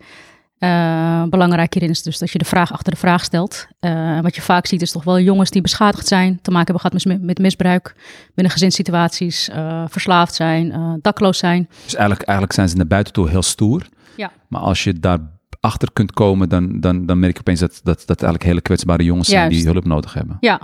Uh, 0.63 1.23
belangrijk 1.23 1.73
hierin 1.73 1.91
is 1.91 2.03
dus 2.03 2.17
dat 2.17 2.31
je 2.31 2.37
de 2.37 2.45
vraag 2.45 2.71
achter 2.73 2.93
de 2.93 2.99
vraag 2.99 3.23
stelt. 3.23 3.67
Uh, 3.79 4.19
wat 4.19 4.35
je 4.35 4.41
vaak 4.41 4.65
ziet 4.65 4.81
is 4.81 4.91
toch 4.91 5.03
wel 5.03 5.19
jongens 5.19 5.49
die 5.49 5.61
beschadigd 5.61 6.07
zijn, 6.07 6.39
te 6.41 6.51
maken 6.51 6.73
hebben 6.73 6.91
gehad 6.91 7.05
met, 7.05 7.21
met 7.21 7.37
misbruik 7.37 7.95
binnen 8.33 8.53
gezinssituaties, 8.53 9.49
uh, 9.49 9.83
verslaafd 9.87 10.35
zijn, 10.35 10.99
dakloos 11.01 11.37
zijn. 11.37 11.67
Dus 11.83 11.95
eigenlijk, 11.95 12.21
eigenlijk 12.21 12.57
zijn 12.57 12.69
ze 12.69 12.75
naar 12.75 12.87
buiten 12.87 13.13
toe 13.13 13.29
heel 13.29 13.41
stoer. 13.41 13.87
Ja. 14.17 14.31
Maar 14.47 14.61
als 14.61 14.83
je 14.83 14.99
daar 14.99 15.19
achter 15.59 15.91
kunt 15.93 16.11
komen, 16.11 16.49
dan, 16.49 16.79
dan, 16.79 17.05
dan 17.05 17.19
merk 17.19 17.33
je 17.33 17.39
opeens 17.39 17.59
dat, 17.59 17.79
dat, 17.83 18.03
dat 18.05 18.21
eigenlijk 18.21 18.43
hele 18.43 18.61
kwetsbare 18.61 19.03
jongens 19.03 19.29
zijn 19.29 19.49
die 19.49 19.65
hulp 19.65 19.85
nodig 19.85 20.13
hebben. 20.13 20.37
Ja. 20.39 20.61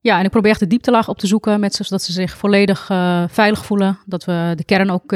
Ja, 0.00 0.18
en 0.18 0.24
ik 0.24 0.30
probeer 0.30 0.50
echt 0.50 0.60
de 0.60 0.66
dieptelaag 0.66 1.08
op 1.08 1.18
te 1.18 1.26
zoeken 1.26 1.60
met 1.60 1.74
ze, 1.74 1.84
zodat 1.84 2.02
ze 2.02 2.12
zich 2.12 2.36
volledig 2.36 2.86
veilig 3.28 3.64
voelen. 3.64 3.98
Dat 4.06 4.24
we 4.24 4.52
de 4.56 4.64
kern 4.64 4.90
ook 4.90 5.08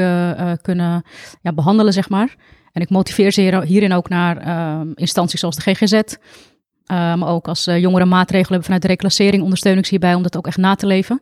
kunnen 0.61 1.03
ja, 1.41 1.53
behandelen, 1.53 1.93
zeg 1.93 2.09
maar. 2.09 2.35
En 2.71 2.81
ik 2.81 2.89
motiveer 2.89 3.31
ze 3.31 3.61
hierin 3.65 3.93
ook 3.93 4.09
naar 4.09 4.47
uh, 4.47 4.91
instanties 4.95 5.39
zoals 5.39 5.55
de 5.55 5.61
GGZ. 5.61 5.93
Uh, 5.93 7.15
maar 7.15 7.27
ook 7.27 7.47
als 7.47 7.67
uh, 7.67 7.79
jongeren 7.79 8.07
maatregelen 8.07 8.47
hebben 8.47 8.63
vanuit 8.63 8.81
de 8.81 8.87
reclassering, 8.87 9.43
ondersteun 9.43 9.77
ik 9.77 9.83
ze 9.83 9.89
hierbij 9.89 10.13
om 10.13 10.23
dat 10.23 10.37
ook 10.37 10.47
echt 10.47 10.57
na 10.57 10.75
te 10.75 10.85
leven. 10.85 11.21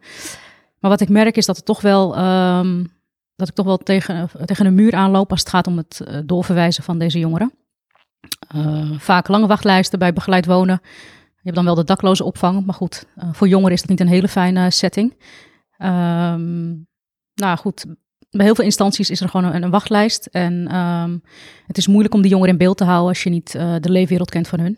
Maar 0.80 0.92
wat 0.92 1.01
ik 1.01 1.10
merk 1.10 1.38
is 1.38 1.46
dat 1.46 1.56
het 1.56 1.66
toch 1.66 1.81
wel, 1.81 2.18
um, 2.57 2.92
dat 3.36 3.48
ik 3.48 3.54
toch 3.54 3.66
wel 3.66 3.78
tegen, 3.78 4.30
tegen 4.46 4.66
een 4.66 4.74
muur 4.74 4.94
aanloop 4.94 5.31
als 5.31 5.40
het 5.40 5.50
gaat 5.50 5.68
om 5.68 5.78
het 5.78 6.01
uh, 6.07 6.19
doorverwijzen 6.25 6.84
van 6.84 6.98
deze 6.98 7.19
jongeren. 7.19 7.54
Uh, 8.56 9.00
vaak 9.00 9.28
lange 9.28 9.48
wachtlijsten 9.48 10.00
bij 10.00 10.13
begeleid 10.13 10.45
wonen. 10.45 10.80
Je 11.42 11.45
hebt 11.45 11.56
dan 11.56 11.66
wel 11.66 11.75
de 11.75 11.84
dakloze 11.84 12.24
opvang, 12.24 12.66
maar 12.66 12.75
goed, 12.75 13.06
voor 13.31 13.48
jongeren 13.48 13.74
is 13.74 13.80
dat 13.80 13.90
niet 13.90 14.00
een 14.00 14.07
hele 14.07 14.28
fijne 14.28 14.72
setting. 14.72 15.13
Um, 15.78 16.88
nou 17.34 17.57
goed, 17.57 17.86
bij 18.30 18.46
heel 18.46 18.56
veel 18.56 18.64
instanties 18.64 19.10
is 19.10 19.22
er 19.22 19.30
gewoon 19.30 19.54
een, 19.54 19.64
een 19.64 19.70
wachtlijst. 19.70 20.26
En 20.26 20.76
um, 20.76 21.22
het 21.68 21.78
is 21.78 21.88
moeilijk 21.88 22.14
om 22.14 22.22
die 22.22 22.31
jongeren 22.31 22.52
in 22.54 22.60
beeld 22.60 22.78
te 22.78 22.84
houden 22.84 23.08
als 23.08 23.24
je 23.24 23.30
niet 23.30 23.56
uh, 23.56 23.76
de 23.80 23.92
leefwereld 23.92 24.30
kent 24.30 24.48
van 24.48 24.60
hun. 24.60 24.78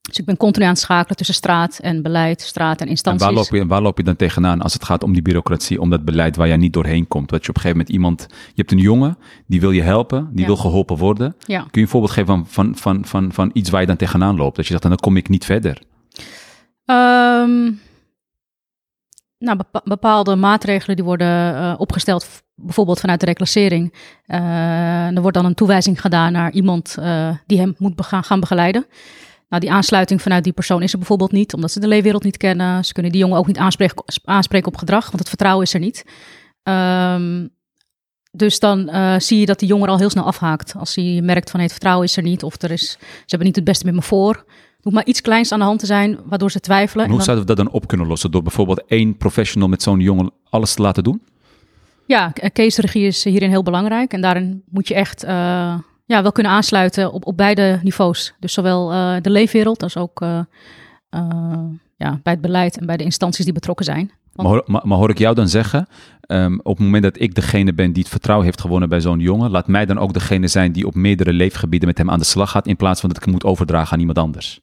Dus 0.00 0.18
ik 0.18 0.24
ben 0.24 0.36
continu 0.36 0.64
aan 0.64 0.70
het 0.70 0.80
schakelen 0.80 1.16
tussen 1.16 1.34
straat 1.34 1.78
en 1.78 2.02
beleid, 2.02 2.40
straat 2.40 2.80
en 2.80 2.88
instanties. 2.88 3.26
En 3.26 3.34
waar 3.34 3.42
loop 3.42 3.54
je, 3.54 3.66
waar 3.66 3.82
loop 3.82 3.98
je 3.98 4.04
dan 4.04 4.16
tegenaan 4.16 4.62
als 4.62 4.72
het 4.72 4.84
gaat 4.84 5.02
om 5.02 5.12
die 5.12 5.22
bureaucratie, 5.22 5.80
om 5.80 5.90
dat 5.90 6.04
beleid 6.04 6.36
waar 6.36 6.46
jij 6.48 6.56
niet 6.56 6.72
doorheen 6.72 7.08
komt? 7.08 7.28
Dat 7.28 7.44
je 7.44 7.48
op 7.48 7.54
een 7.56 7.60
gegeven 7.60 7.76
moment 7.78 7.96
iemand, 7.96 8.26
je 8.30 8.52
hebt 8.54 8.72
een 8.72 8.78
jongen, 8.78 9.18
die 9.46 9.60
wil 9.60 9.70
je 9.70 9.82
helpen, 9.82 10.28
die 10.30 10.40
Ja. 10.40 10.46
wil 10.46 10.56
geholpen 10.56 10.96
worden. 10.96 11.36
Ja. 11.46 11.58
Kun 11.60 11.68
je 11.70 11.80
een 11.80 11.88
voorbeeld 11.88 12.12
geven 12.12 12.26
van, 12.26 12.46
van, 12.48 12.76
van, 12.76 13.04
van, 13.04 13.32
van 13.32 13.50
iets 13.52 13.70
waar 13.70 13.80
je 13.80 13.86
dan 13.86 13.96
tegenaan 13.96 14.36
loopt? 14.36 14.56
Dat 14.56 14.64
je 14.66 14.70
zegt, 14.70 14.82
dan 14.82 14.96
kom 14.96 15.16
ik 15.16 15.28
niet 15.28 15.44
verder. 15.44 15.82
Ehm, 16.84 17.70
nou, 19.38 19.56
bepa- 19.56 19.82
bepaalde 19.84 20.36
maatregelen 20.36 20.96
die 20.96 21.04
worden 21.04 21.54
eh, 21.56 21.74
opgesteld, 21.78 22.42
bijvoorbeeld 22.54 23.00
vanuit 23.00 23.20
de 23.20 23.26
reclassering. 23.26 23.94
Eh, 24.26 25.16
er 25.16 25.20
wordt 25.20 25.36
dan 25.36 25.44
een 25.46 25.54
toewijzing 25.54 26.00
gedaan 26.00 26.32
naar 26.32 26.52
iemand 26.52 26.96
eh, 26.98 27.30
die 27.46 27.58
hem 27.58 27.74
moet 27.78 27.96
bega- 27.96 28.22
gaan 28.22 28.40
begeleiden. 28.40 28.86
Nou, 29.48 29.62
die 29.62 29.72
aansluiting 29.72 30.22
vanuit 30.22 30.44
die 30.44 30.52
persoon 30.52 30.82
is 30.82 30.92
er 30.92 30.98
bijvoorbeeld 30.98 31.32
niet, 31.32 31.54
omdat 31.54 31.70
ze 31.70 31.80
de 31.80 31.88
leefwereld 31.88 32.24
niet 32.24 32.36
kennen. 32.36 32.84
Ze 32.84 32.92
kunnen 32.92 33.12
die 33.12 33.20
jongen 33.20 33.38
ook 33.38 33.46
niet 33.46 33.58
aanspreken, 33.58 34.04
aanspreken 34.24 34.68
op 34.68 34.76
gedrag, 34.76 35.04
want 35.04 35.18
het 35.18 35.28
vertrouwen 35.28 35.64
is 35.64 35.74
er 35.74 35.80
niet. 35.80 36.04
Ehm, 36.62 37.46
dus 38.30 38.58
dan 38.58 38.90
zie 39.20 39.38
je 39.40 39.46
dat 39.46 39.58
die 39.58 39.68
jongen 39.68 39.88
al 39.88 39.98
heel 39.98 40.10
snel 40.10 40.24
afhaakt. 40.24 40.74
Als 40.78 40.94
hij 40.94 41.20
merkt 41.22 41.50
van 41.50 41.60
het 41.60 41.70
vertrouwen 41.70 42.04
is 42.06 42.16
er 42.16 42.22
niet, 42.22 42.42
of 42.42 42.62
er 42.62 42.70
is, 42.70 42.90
ze 42.90 42.98
hebben 43.26 43.46
niet 43.46 43.56
het 43.56 43.64
beste 43.64 43.84
met 43.84 43.94
me 43.94 44.02
voor. 44.02 44.44
Hoeft 44.88 45.00
maar 45.00 45.12
iets 45.12 45.20
kleins 45.20 45.52
aan 45.52 45.58
de 45.58 45.64
hand 45.64 45.78
te 45.80 45.86
zijn, 45.86 46.18
waardoor 46.24 46.50
ze 46.50 46.60
twijfelen. 46.60 47.04
En 47.04 47.10
En 47.10 47.16
hoe 47.16 47.16
dan- 47.16 47.34
zouden 47.34 47.46
we 47.46 47.54
dat 47.54 47.64
dan 47.72 47.74
op 47.74 47.86
kunnen 47.88 48.06
lossen? 48.06 48.30
Door 48.30 48.42
bijvoorbeeld 48.42 48.82
één 48.86 49.16
professional 49.16 49.68
met 49.68 49.82
zo'n 49.82 50.00
jongen 50.00 50.30
alles 50.50 50.74
te 50.74 50.82
laten 50.82 51.04
doen? 51.04 51.22
Ja, 52.06 52.32
case-regie 52.52 53.06
is 53.06 53.24
hierin 53.24 53.50
heel 53.50 53.62
belangrijk. 53.62 54.12
En 54.12 54.20
daarin 54.20 54.62
moet 54.70 54.88
je 54.88 54.94
echt 54.94 55.24
eh, 55.24 55.30
ja, 56.04 56.22
wel 56.22 56.32
kunnen 56.32 56.52
aansluiten 56.52 57.12
op, 57.12 57.26
op 57.26 57.36
beide 57.36 57.80
niveaus. 57.82 58.34
Dus 58.40 58.52
zowel 58.52 58.92
eh, 58.92 59.16
de 59.22 59.30
leefwereld 59.30 59.82
als 59.82 59.96
ook 59.96 60.20
eh, 60.20 60.38
eh, 61.10 61.58
ja, 61.98 62.20
bij 62.22 62.32
het 62.32 62.42
beleid 62.42 62.78
en 62.78 62.86
bij 62.86 62.96
de 62.96 63.04
instanties 63.04 63.44
die 63.44 63.54
betrokken 63.54 63.84
zijn. 63.84 64.10
Want- 64.32 64.48
Maar 64.48 64.58
hoor, 64.58 64.62
maar, 64.66 64.82
maar 64.86 64.98
hoor 64.98 65.10
ik 65.10 65.18
jou 65.18 65.34
dan 65.34 65.48
zeggen, 65.48 65.86
ehm, 66.20 66.58
op 66.62 66.76
het 66.76 66.84
moment 66.84 67.02
dat 67.02 67.20
ik 67.20 67.34
degene 67.34 67.72
ben 67.74 67.92
die 67.92 68.02
het 68.02 68.12
vertrouwen 68.12 68.46
heeft 68.46 68.60
gewonnen 68.60 68.88
bij 68.88 69.00
zo'n 69.00 69.18
jongen, 69.20 69.50
laat 69.50 69.66
mij 69.66 69.86
dan 69.86 69.98
ook 69.98 70.12
degene 70.12 70.48
zijn 70.48 70.72
die 70.72 70.86
op 70.86 70.94
meerdere 70.94 71.32
leefgebieden 71.32 71.88
met 71.88 71.98
hem 71.98 72.10
aan 72.10 72.18
de 72.18 72.24
slag 72.24 72.50
gaat, 72.50 72.66
in 72.66 72.76
plaats 72.76 73.00
van 73.00 73.08
dat 73.08 73.18
ik 73.18 73.24
hem 73.24 73.32
moet 73.32 73.44
overdragen 73.44 73.92
aan 73.92 73.98
iemand 73.98 74.18
anders. 74.18 74.58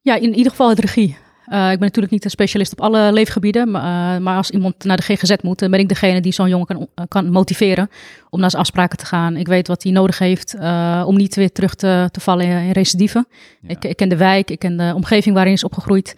Ja, 0.00 0.14
in 0.16 0.34
ieder 0.34 0.50
geval 0.50 0.68
het 0.68 0.78
regie. 0.78 1.16
Eh, 1.46 1.62
ik 1.62 1.78
ben 1.78 1.86
natuurlijk 1.86 2.12
niet 2.12 2.24
een 2.24 2.30
specialist 2.30 2.72
op 2.72 2.80
alle 2.80 3.12
leefgebieden, 3.12 3.70
maar, 3.70 4.14
eh, 4.16 4.22
maar 4.22 4.36
als 4.36 4.50
iemand 4.50 4.84
naar 4.84 4.96
de 4.96 5.02
GGZ 5.02 5.34
moet, 5.42 5.58
dan 5.58 5.70
ben 5.70 5.80
ik 5.80 5.88
degene 5.88 6.20
die 6.20 6.32
zo'n 6.32 6.48
jongen 6.48 6.66
kan, 6.66 6.86
eh, 6.94 7.04
kan 7.08 7.30
motiveren 7.30 7.90
om 8.30 8.40
naar 8.40 8.50
zijn 8.50 8.62
afspraken 8.62 8.98
te 8.98 9.06
gaan. 9.06 9.36
Ik 9.36 9.46
weet 9.46 9.68
wat 9.68 9.82
hij 9.82 9.92
nodig 9.92 10.18
heeft 10.18 10.56
om 11.04 11.16
niet 11.16 11.34
weer 11.34 11.52
terug 11.52 11.74
te, 11.74 12.08
te 12.12 12.20
vallen 12.20 12.46
in, 12.46 12.56
in 12.56 12.70
recidieven. 12.70 13.26
Ja. 13.60 13.68
Ik, 13.68 13.84
ik 13.84 13.96
ken 13.96 14.08
de 14.08 14.16
wijk, 14.16 14.50
ik 14.50 14.58
ken 14.58 14.76
de 14.76 14.92
omgeving 14.94 15.34
waarin 15.34 15.52
hij 15.52 15.62
is 15.62 15.64
opgegroeid. 15.64 16.16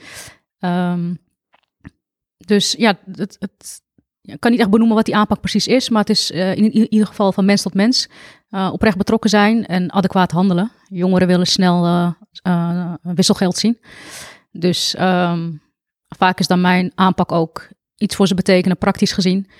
Ehm, 0.58 1.14
dus 2.36 2.72
ja, 2.72 2.98
het, 3.12 3.36
het, 3.38 3.82
ik 4.22 4.40
kan 4.40 4.50
niet 4.50 4.60
echt 4.60 4.70
benoemen 4.70 4.96
wat 4.96 5.04
die 5.04 5.16
aanpak 5.16 5.40
precies 5.40 5.66
is, 5.66 5.88
maar 5.88 6.00
het 6.00 6.10
is 6.10 6.30
eh, 6.30 6.56
in, 6.56 6.92
ieder 6.92 7.06
geval 7.06 7.32
van 7.32 7.44
mens 7.44 7.62
tot 7.62 7.74
mens 7.74 8.08
eh, 8.50 8.70
oprecht 8.72 8.96
betrokken 8.96 9.30
zijn 9.30 9.66
en 9.66 9.92
adequaat 9.92 10.30
handelen. 10.30 10.70
Jongeren 10.88 11.26
willen 11.26 11.46
snel 11.46 11.86
eh, 12.42 12.94
wisselgeld 13.02 13.56
zien. 13.56 13.78
Dus 14.50 14.94
ehm, 14.94 15.52
vaak 16.16 16.38
is 16.38 16.46
dan 16.46 16.60
mijn 16.60 16.92
aanpak 16.94 17.32
ook 17.32 17.68
iets 17.96 18.16
voor 18.16 18.26
ze 18.26 18.34
betekenen, 18.34 18.78
praktisch 18.78 19.12
gezien. 19.12 19.50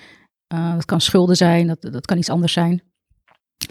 Dat 0.47 0.85
kan 0.85 1.01
schulden 1.01 1.35
zijn, 1.35 1.67
dat, 1.67 1.81
dat 1.81 2.05
kan 2.05 2.17
iets 2.17 2.29
anders 2.29 2.53
zijn. 2.53 2.83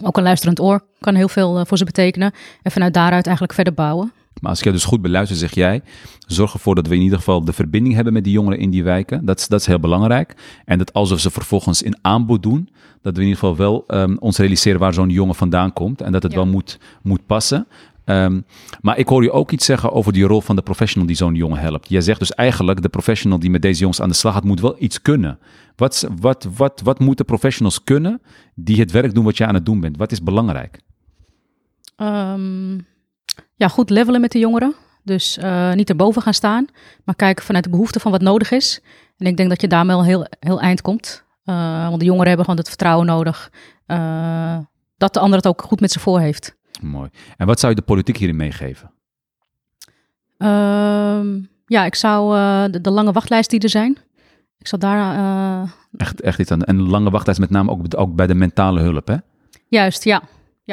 Ook 0.03 0.17
een 0.17 0.23
luisterend 0.23 0.59
oor 0.59 0.85
kan 0.99 1.15
heel 1.15 1.27
veel 1.27 1.65
voor 1.65 1.77
ze 1.77 1.85
betekenen. 1.85 2.33
En 2.61 2.71
vanuit 2.71 2.93
daaruit 2.93 3.25
eigenlijk 3.25 3.53
verder 3.55 3.73
bouwen. 3.73 4.13
Maar 4.41 4.49
als 4.49 4.59
ik 4.59 4.65
je 4.65 4.71
dus 4.71 4.83
goed 4.83 5.01
beluister, 5.01 5.37
zeg 5.37 5.53
jij, 5.53 5.81
zorg 6.27 6.53
ervoor 6.53 6.75
dat 6.75 6.87
we 6.87 6.95
in 6.95 7.01
ieder 7.01 7.17
geval 7.17 7.45
de 7.45 7.53
verbinding 7.53 7.95
hebben 7.95 8.13
met 8.13 8.23
die 8.23 8.33
jongeren 8.33 8.59
in 8.59 8.69
die 8.69 8.83
wijken. 8.83 9.25
Dat 9.25 9.39
is, 9.39 9.47
dat 9.47 9.59
is 9.59 9.65
heel 9.65 9.79
belangrijk. 9.79 10.35
En 10.65 10.77
dat 10.77 10.93
als 10.93 11.09
we 11.09 11.19
ze 11.19 11.29
vervolgens 11.29 11.81
in 11.81 11.97
aanbod 12.01 12.43
doen, 12.43 12.69
dat 13.01 13.13
we 13.15 13.21
in 13.21 13.27
ieder 13.27 13.39
geval 13.39 13.55
wel 13.55 13.83
um, 13.87 14.17
ons 14.17 14.37
realiseren 14.37 14.79
waar 14.79 14.93
zo'n 14.93 15.09
jongen 15.09 15.35
vandaan 15.35 15.73
komt. 15.73 16.01
En 16.01 16.11
dat 16.11 16.23
het 16.23 16.33
wel 16.33 16.47
moet, 16.47 16.79
moet 17.01 17.25
passen. 17.25 17.67
Um, 18.05 18.45
maar 18.81 18.97
ik 18.97 19.07
hoor 19.07 19.23
je 19.23 19.31
ook 19.31 19.51
iets 19.51 19.65
zeggen 19.65 19.91
over 19.91 20.13
die 20.13 20.23
rol 20.23 20.41
van 20.41 20.55
de 20.55 20.61
professional 20.61 21.07
die 21.07 21.15
zo'n 21.15 21.35
jongen 21.35 21.59
helpt. 21.59 21.89
Jij 21.89 22.01
zegt 22.01 22.19
dus 22.19 22.31
eigenlijk, 22.31 22.81
de 22.81 22.89
professional 22.89 23.39
die 23.39 23.49
met 23.49 23.61
deze 23.61 23.79
jongens 23.79 24.01
aan 24.01 24.09
de 24.09 24.15
slag 24.15 24.33
gaat, 24.33 24.43
moet 24.43 24.61
wel 24.61 24.75
iets 24.79 25.01
kunnen. 25.01 25.39
Wat, 25.75 26.07
wat, 26.19 26.47
wat, 26.55 26.81
wat 26.83 26.99
moeten 26.99 27.25
professionals 27.25 27.83
kunnen 27.83 28.21
die 28.55 28.79
het 28.79 28.91
werk 28.91 29.13
doen 29.13 29.23
wat 29.23 29.37
je 29.37 29.45
aan 29.45 29.53
het 29.53 29.65
doen 29.65 29.79
bent? 29.79 29.97
Wat 29.97 30.11
is 30.11 30.23
belangrijk? 30.23 30.81
Um, 31.97 32.85
ja, 33.55 33.67
goed 33.67 33.89
levelen 33.89 34.21
met 34.21 34.31
de 34.31 34.39
jongeren. 34.39 34.75
Dus 35.03 35.37
uh, 35.37 35.73
niet 35.73 35.89
erboven 35.89 36.21
gaan 36.21 36.33
staan, 36.33 36.67
maar 37.03 37.15
kijken 37.15 37.45
vanuit 37.45 37.63
de 37.63 37.69
behoefte 37.69 37.99
van 37.99 38.11
wat 38.11 38.21
nodig 38.21 38.51
is. 38.51 38.81
En 39.17 39.25
ik 39.25 39.37
denk 39.37 39.49
dat 39.49 39.61
je 39.61 39.67
daarmee 39.67 39.95
al 39.95 40.03
heel, 40.03 40.27
heel 40.39 40.61
eind 40.61 40.81
komt. 40.81 41.23
Uh, 41.45 41.87
want 41.87 41.99
de 41.99 42.05
jongeren 42.05 42.27
hebben 42.27 42.45
gewoon 42.45 42.59
het 42.59 42.69
vertrouwen 42.69 43.05
nodig 43.05 43.51
uh, 43.87 44.57
dat 44.97 45.13
de 45.13 45.19
ander 45.19 45.37
het 45.37 45.47
ook 45.47 45.61
goed 45.61 45.79
met 45.79 45.91
ze 45.91 45.99
voor 45.99 46.19
heeft. 46.19 46.55
Mooi. 46.81 47.09
En 47.37 47.47
wat 47.47 47.59
zou 47.59 47.73
je 47.73 47.79
de 47.79 47.85
politiek 47.85 48.17
hierin 48.17 48.35
meegeven? 48.35 48.91
Ehm, 50.37 51.39
ja, 51.65 51.85
ik 51.85 51.95
zou 51.95 52.35
de, 52.71 52.81
de, 52.81 52.91
lange 52.91 53.11
wachtlijst 53.11 53.49
die 53.49 53.59
er 53.59 53.69
zijn. 53.69 53.97
Ik 54.57 54.67
zou 54.67 54.81
daar. 54.81 55.71
echt, 55.97 56.21
echt 56.21 56.39
iets 56.39 56.51
aan. 56.51 56.63
En 56.63 56.81
lange 56.81 57.09
wachtlijst 57.09 57.39
met 57.39 57.49
name 57.49 57.71
ook, 57.71 57.81
ook 57.95 58.15
bij 58.15 58.27
de 58.27 58.35
mentale 58.35 58.79
hulp, 58.81 59.07
hè? 59.07 59.15
Juist, 59.67 60.03
ja. 60.03 60.21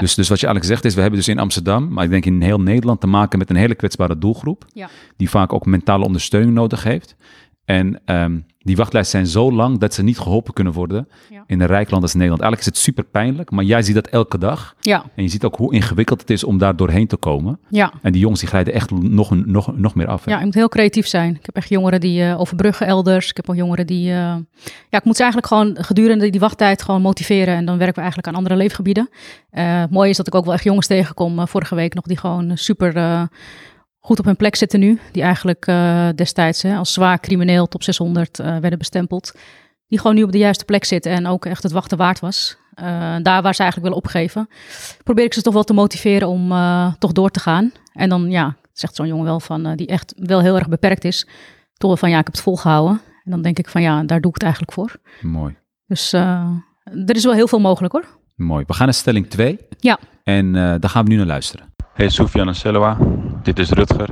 Dus, 0.00 0.14
dus 0.14 0.28
wat 0.28 0.40
je 0.40 0.46
eigenlijk 0.46 0.74
zegt 0.74 0.84
is, 0.84 0.94
we 0.94 1.00
hebben 1.00 1.18
dus 1.18 1.28
in 1.28 1.38
Amsterdam, 1.38 1.92
maar 1.92 2.04
ik 2.04 2.10
denk 2.10 2.24
in 2.24 2.40
heel 2.40 2.60
Nederland, 2.60 3.00
te 3.00 3.06
maken 3.06 3.38
met 3.38 3.50
een 3.50 3.56
hele 3.56 3.74
kwetsbare 3.74 4.18
doelgroep. 4.18 4.64
Ja. 4.72 4.88
Die 5.16 5.30
vaak 5.30 5.52
ook 5.52 5.66
mentale 5.66 6.04
ondersteuning 6.04 6.54
nodig 6.54 6.82
heeft. 6.82 7.16
En 7.66 8.00
um, 8.04 8.46
die 8.58 8.76
wachtlijsten 8.76 9.18
zijn 9.20 9.32
zo 9.32 9.52
lang 9.52 9.78
dat 9.78 9.94
ze 9.94 10.02
niet 10.02 10.18
geholpen 10.18 10.54
kunnen 10.54 10.72
worden 10.72 11.08
in 11.46 11.60
een 11.60 11.66
rijk 11.66 11.90
land 11.90 12.02
als 12.02 12.14
Nederland. 12.14 12.42
Eigenlijk 12.42 12.70
is 12.70 12.76
het 12.76 12.84
super 12.84 13.04
pijnlijk, 13.04 13.50
maar 13.50 13.64
jij 13.64 13.82
ziet 13.82 13.94
dat 13.94 14.06
elke 14.06 14.38
dag. 14.38 14.74
Ja. 14.80 15.04
En 15.14 15.22
je 15.22 15.28
ziet 15.28 15.44
ook 15.44 15.56
hoe 15.56 15.74
ingewikkeld 15.74 16.20
het 16.20 16.30
is 16.30 16.44
om 16.44 16.58
daar 16.58 16.76
doorheen 16.76 17.06
te 17.06 17.16
komen. 17.16 17.58
Ja. 17.68 17.92
En 18.02 18.12
die 18.12 18.20
jongens 18.20 18.40
die 18.40 18.48
glijden 18.48 18.74
echt 18.74 18.90
nog, 18.90 19.44
nog, 19.44 19.76
nog 19.76 19.94
meer 19.94 20.06
af. 20.06 20.24
Hè? 20.24 20.30
Ja, 20.30 20.38
je 20.38 20.44
moet 20.44 20.54
heel 20.54 20.68
creatief 20.68 21.06
zijn. 21.06 21.34
Ik 21.34 21.46
heb 21.46 21.56
echt 21.56 21.68
jongeren 21.68 22.00
die 22.00 22.22
uh, 22.22 22.40
overbruggen 22.40 22.86
elders. 22.86 23.30
Ik 23.30 23.36
heb 23.36 23.50
ook 23.50 23.56
jongeren 23.56 23.86
die... 23.86 24.08
Uh, 24.08 24.14
ja, 24.88 24.98
ik 24.98 25.04
moet 25.04 25.16
ze 25.16 25.22
eigenlijk 25.22 25.52
gewoon 25.52 25.76
gedurende 25.80 26.30
die 26.30 26.40
wachttijd 26.40 26.82
gewoon 26.82 27.02
motiveren. 27.02 27.54
En 27.54 27.64
dan 27.64 27.78
werken 27.78 27.94
we 27.94 28.00
eigenlijk 28.00 28.28
aan 28.28 28.34
andere 28.34 28.56
leefgebieden. 28.56 29.08
Uh, 29.10 29.80
het 29.80 29.90
mooie 29.90 30.10
is 30.10 30.16
dat 30.16 30.26
ik 30.26 30.34
ook 30.34 30.44
wel 30.44 30.54
echt 30.54 30.64
jongens 30.64 30.86
tegenkom. 30.86 31.48
vorige 31.48 31.74
week 31.74 31.94
nog 31.94 32.04
die 32.04 32.18
gewoon 32.18 32.56
super 32.56 32.92
goed 34.06 34.18
op 34.18 34.24
hun 34.24 34.36
plek 34.36 34.56
zitten 34.56 34.80
nu. 34.80 35.00
Die 35.12 35.22
eigenlijk 35.22 35.66
uh, 35.66 36.08
destijds 36.14 36.62
hè, 36.62 36.76
als 36.76 36.92
zwaar 36.92 37.20
crimineel 37.20 37.66
top 37.66 37.82
600 37.82 38.38
uh, 38.38 38.46
werden 38.46 38.78
bestempeld. 38.78 39.32
Die 39.88 39.98
gewoon 39.98 40.16
nu 40.16 40.22
op 40.22 40.32
de 40.32 40.38
juiste 40.38 40.64
plek 40.64 40.84
zitten 40.84 41.12
en 41.12 41.26
ook 41.26 41.44
echt 41.44 41.62
het 41.62 41.72
wachten 41.72 41.98
waard 41.98 42.20
was. 42.20 42.56
Uh, 42.80 42.86
daar 43.22 43.42
waar 43.42 43.54
ze 43.54 43.62
eigenlijk 43.62 43.80
willen 43.80 43.96
opgeven. 43.96 44.48
Probeer 45.04 45.24
ik 45.24 45.34
ze 45.34 45.42
toch 45.42 45.54
wel 45.54 45.64
te 45.64 45.72
motiveren 45.72 46.28
om 46.28 46.48
toch 46.98 47.12
door 47.12 47.30
te 47.30 47.40
gaan. 47.40 47.72
En 47.92 48.08
dan 48.08 48.30
ja, 48.30 48.56
zegt 48.72 48.94
zo'n 48.94 49.06
jongen 49.06 49.24
wel 49.24 49.40
van, 49.40 49.74
die 49.76 49.86
echt 49.86 50.14
wel 50.16 50.40
heel 50.40 50.56
erg 50.56 50.68
beperkt 50.68 51.04
is. 51.04 51.26
Toch 51.72 51.88
wel 51.90 51.96
van 51.96 52.10
ja, 52.10 52.18
ik 52.18 52.24
heb 52.24 52.34
het 52.34 52.42
volgehouden. 52.42 53.00
En 53.24 53.30
dan 53.30 53.42
denk 53.42 53.58
ik 53.58 53.68
van 53.68 53.82
ja, 53.82 54.02
daar 54.02 54.20
doe 54.20 54.28
ik 54.28 54.34
het 54.34 54.42
eigenlijk 54.42 54.72
voor. 54.72 54.96
Mooi. 55.20 55.56
Dus 55.86 56.12
er 56.12 57.14
is 57.14 57.24
wel 57.24 57.34
heel 57.34 57.48
veel 57.48 57.60
mogelijk 57.60 57.92
hoor. 57.92 58.06
Mooi. 58.34 58.64
We 58.66 58.74
gaan 58.74 58.86
naar 58.86 58.94
stelling 58.94 59.30
2. 59.30 59.58
Ja. 59.78 59.98
En 60.22 60.52
daar 60.52 60.90
gaan 60.90 61.04
we 61.04 61.10
nu 61.10 61.16
naar 61.16 61.26
luisteren. 61.26 61.74
Hey 61.92 62.08
Soufiane 62.08 62.52
Selwa, 62.52 62.98
dit 63.46 63.58
is 63.58 63.70
Rutger 63.70 64.08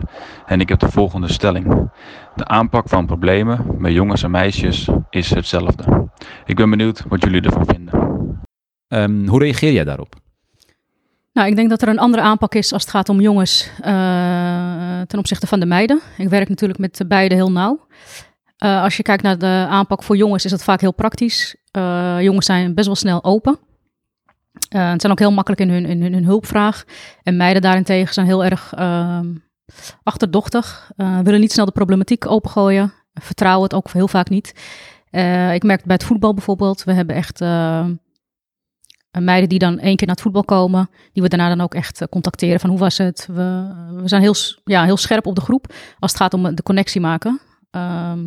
en 0.47 0.61
ik 0.61 0.69
heb 0.69 0.79
de 0.79 0.91
volgende 0.91 1.33
stelling. 1.33 1.91
De 2.35 2.47
aanpak 2.47 2.89
van 2.89 3.07
problemen 3.07 3.79
bij 3.79 3.93
jongens 3.93 4.23
en 4.23 4.31
meisjes 4.31 4.89
is 5.11 5.31
hetzelfde. 5.31 6.09
Ik 6.45 6.57
ben 6.57 6.71
benieuwd 6.71 7.05
wat 7.09 7.23
jullie 7.23 7.41
ervan 7.41 7.67
vinden. 7.67 7.93
Um, 8.89 9.29
hoe 9.29 9.39
reageer 9.39 9.73
jij 9.73 9.85
daarop? 9.85 10.15
Nou, 11.33 11.49
ik 11.49 11.57
denk 11.57 11.71
dat 11.71 11.83
er 11.83 11.89
een 11.89 11.99
andere 11.99 12.23
aanpak 12.23 12.55
is 12.55 12.73
als 12.73 12.83
het 12.83 12.91
gaat 12.91 13.09
om 13.09 13.21
jongens 13.21 13.71
uh, 13.81 15.01
ten 15.01 15.19
opzichte 15.19 15.47
van 15.47 15.61
de 15.61 15.67
meiden. 15.67 16.01
Ik 16.19 16.29
werk 16.29 16.49
natuurlijk 16.49 16.79
met 16.79 17.05
beide 17.09 17.35
heel 17.35 17.53
nauw. 17.53 17.87
Uh, 18.65 18.83
als 18.83 18.97
je 18.97 19.03
kijkt 19.03 19.23
naar 19.23 19.39
de 19.39 19.67
aanpak 19.69 20.03
voor 20.03 20.17
jongens, 20.17 20.45
is 20.45 20.51
dat 20.51 20.65
vaak 20.65 20.81
heel 20.81 20.95
praktisch. 20.95 21.57
Uh, 21.77 22.17
jongens 22.21 22.47
zijn 22.47 22.75
best 22.75 22.87
wel 22.87 22.97
snel 22.97 23.25
open. 23.25 23.59
Uh, 24.75 24.91
het 24.91 25.01
zijn 25.01 25.13
ook 25.13 25.19
heel 25.19 25.33
makkelijk 25.33 25.63
in 25.63 25.71
hun, 25.71 25.87
in 25.87 26.13
hun, 26.13 26.25
hulpvraag. 26.25 26.85
En 27.23 27.37
meiden 27.37 27.63
daarentegen 27.63 28.15
zijn 28.15 28.27
heel 28.27 28.45
erg 28.45 28.73
uh, 28.79 29.21
achterdochtig. 30.03 30.91
Uh, 30.97 31.19
willen 31.19 31.41
niet 31.41 31.53
snel 31.53 31.65
de 31.65 31.73
problematiek 31.73 32.27
opengooien. 32.27 32.93
Vertrouwen 33.15 33.63
het 33.63 33.75
ook 33.75 33.91
heel 33.91 34.09
vaak 34.09 34.29
niet. 34.29 34.55
Eh, 35.11 35.55
ik 35.55 35.63
merk 35.63 35.85
bij 35.85 35.95
het 35.95 36.05
voetbal 36.05 36.35
bijvoorbeeld. 36.35 36.85
We 36.85 36.93
hebben 36.93 37.17
echt 37.17 37.41
meiden 39.19 39.49
die 39.49 39.59
dan 39.59 39.79
één 39.79 39.97
keer 39.97 40.07
naar 40.07 40.17
het 40.17 40.25
voetbal 40.25 40.45
komen. 40.45 40.91
Die 41.13 41.23
we 41.23 41.29
daarna 41.29 41.49
dan 41.49 41.61
ook 41.61 41.75
echt 41.75 42.07
contacteren 42.11 42.61
van 42.61 42.71
hoe 42.71 42.79
was 42.79 42.99
het. 42.99 43.29
We, 43.33 43.75
we 43.95 44.09
zijn 44.09 44.23
heel, 44.23 44.35
ja, 44.65 44.85
heel 44.85 44.97
scherp 44.97 45.27
op 45.27 45.35
de 45.35 45.41
groep 45.41 45.75
als 45.99 46.13
het 46.13 46.21
gaat 46.21 46.35
om 46.35 46.55
de 46.55 46.63
connectie 46.63 47.01
maken. 47.01 47.41
Ehm, 47.71 48.25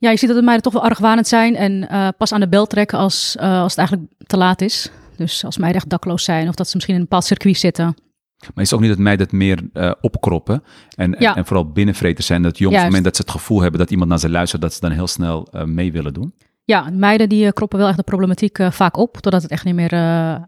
ja, 0.00 0.10
je 0.10 0.16
ziet 0.16 0.28
dat 0.28 0.38
de 0.38 0.44
meiden 0.44 0.64
toch 0.64 0.72
wel 0.72 0.90
argwanend 0.90 1.28
zijn 1.28 1.56
en 1.56 1.72
uh, 1.90 2.08
pas 2.18 2.32
aan 2.32 2.40
de 2.40 2.48
bel 2.48 2.66
trekken 2.66 2.98
als, 2.98 3.36
uh, 3.40 3.60
als 3.60 3.76
het 3.76 3.78
eigenlijk 3.78 4.12
te 4.26 4.36
laat 4.36 4.60
is. 4.60 4.90
Dus 5.16 5.44
als 5.44 5.58
meiden 5.58 5.80
echt 5.80 5.90
dakloos 5.90 6.24
zijn 6.24 6.48
of 6.48 6.54
dat 6.54 6.68
ze 6.68 6.74
misschien 6.74 6.94
in 6.94 7.00
een 7.00 7.08
bepaald 7.08 7.26
circuit 7.26 7.56
zitten. 7.56 7.84
Maar 7.84 8.64
is 8.64 8.70
het 8.70 8.72
ook 8.72 8.80
niet 8.80 8.90
dat 8.90 8.98
meiden 8.98 9.26
het 9.26 9.34
meer 9.34 9.68
uh, 9.72 9.92
opkroppen 10.00 10.62
en, 10.96 11.16
ja. 11.18 11.36
en, 11.36 11.46
vooral 11.46 11.72
binnenvreten 11.72 12.24
zijn? 12.24 12.42
Dat 12.42 12.58
jongens, 12.58 12.76
op 12.76 12.82
het 12.84 12.94
moment 12.94 13.04
dat 13.04 13.16
ze 13.16 13.22
het 13.22 13.40
gevoel 13.40 13.60
hebben 13.60 13.80
dat 13.80 13.90
iemand 13.90 14.10
naar 14.10 14.18
ze 14.18 14.30
luistert, 14.30 14.62
dat 14.62 14.74
ze 14.74 14.80
dan 14.80 14.90
heel 14.90 15.06
snel 15.06 15.48
mee 15.64 15.92
willen 15.92 16.14
doen? 16.14 16.34
Ja, 16.64 16.90
meiden 16.92 17.28
die 17.28 17.52
kroppen 17.52 17.78
wel 17.78 17.88
echt 17.88 17.96
de 17.96 18.02
problematiek 18.02 18.58
vaak 18.70 18.96
op, 18.96 19.22
doordat 19.22 19.42
het 19.42 19.50
echt 19.50 19.64
niet 19.64 19.74
meer 19.74 19.92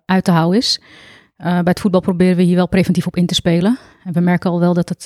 uit 0.05 0.25
te 0.25 0.31
houden 0.31 0.59
is. 0.59 0.81
Bij 1.37 1.61
het 1.65 1.81
voetbal 1.81 2.01
proberen 2.01 2.37
we 2.37 2.43
hier 2.43 2.57
wel 2.57 2.69
preventief 2.69 3.07
op 3.07 3.17
in 3.17 3.27
te 3.27 3.35
spelen. 3.35 3.79
En 4.05 4.13
we 4.13 4.21
merken 4.21 4.51
al 4.51 4.61
wel 4.61 4.75
dat 4.75 4.89
het 4.89 5.05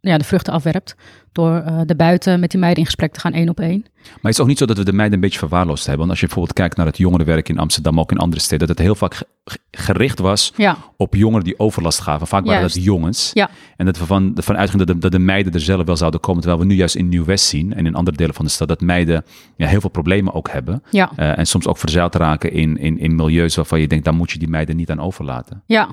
ja, 0.00 0.18
de 0.18 0.24
vruchten 0.24 0.52
afwerpt. 0.52 0.96
Door 1.32 1.64
uh, 1.66 1.80
de 1.86 1.96
buiten 1.96 2.40
met 2.40 2.50
die 2.50 2.60
meiden 2.60 2.78
in 2.78 2.86
gesprek 2.86 3.12
te 3.12 3.20
gaan 3.20 3.32
één 3.32 3.48
op 3.48 3.60
één. 3.60 3.84
Maar 4.02 4.16
het 4.22 4.32
is 4.32 4.40
ook 4.40 4.46
niet 4.46 4.58
zo 4.58 4.66
dat 4.66 4.76
we 4.76 4.84
de 4.84 4.92
meiden 4.92 5.14
een 5.14 5.24
beetje 5.24 5.38
verwaarloosd 5.38 5.86
hebben. 5.86 5.98
Want 5.98 6.10
als 6.10 6.20
je 6.20 6.26
bijvoorbeeld 6.26 6.56
kijkt 6.56 6.76
naar 6.76 6.86
het 6.86 6.96
jongerenwerk 6.96 7.48
in 7.48 7.58
Amsterdam, 7.58 8.00
ook 8.00 8.10
in 8.10 8.18
andere 8.18 8.42
steden, 8.42 8.66
dat 8.66 8.76
het 8.76 8.86
heel 8.86 8.94
vaak 8.94 9.22
gericht 9.70 10.18
was 10.18 10.52
ja. 10.56 10.76
op 10.96 11.14
jongeren 11.14 11.44
die 11.44 11.58
overlast 11.58 12.00
gaven. 12.00 12.26
Vaak 12.26 12.44
waren 12.46 12.62
dat 12.62 12.84
jongens. 12.84 13.30
Ja. 13.34 13.50
En 13.76 13.86
dat 13.86 13.98
we 13.98 14.06
van, 14.06 14.32
van 14.34 14.56
uitgingen 14.56 14.86
dat 14.86 14.94
de, 14.94 15.00
dat 15.02 15.12
de 15.12 15.18
meiden 15.18 15.52
er 15.52 15.60
zelf 15.60 15.86
wel 15.86 15.96
zouden 15.96 16.20
komen. 16.20 16.40
Terwijl 16.40 16.62
we 16.62 16.68
nu 16.68 16.74
juist 16.74 16.94
in 16.94 17.08
Nieuw-West 17.08 17.46
zien 17.46 17.74
en 17.74 17.86
in 17.86 17.94
andere 17.94 18.16
delen 18.16 18.34
van 18.34 18.44
de 18.44 18.50
stad 18.50 18.68
dat 18.68 18.80
meiden 18.80 19.24
ja, 19.56 19.66
heel 19.66 19.80
veel 19.80 19.90
problemen 19.90 20.34
ook 20.34 20.50
hebben. 20.50 20.82
Ja. 20.90 21.10
Uh, 21.18 21.38
en 21.38 21.46
soms 21.46 21.66
ook 21.66 21.78
verzeild 21.78 22.14
raken 22.14 22.52
in, 22.52 22.78
in, 22.78 22.98
in 22.98 23.14
milieus 23.14 23.56
waarvan 23.56 23.80
je 23.80 23.88
denkt, 23.88 24.04
daar 24.04 24.14
moet 24.14 24.30
je 24.30 24.38
die 24.38 24.48
meiden 24.48 24.76
niet 24.76 24.90
aan 24.90 25.00
overlaten. 25.00 25.62
Ja, 25.66 25.88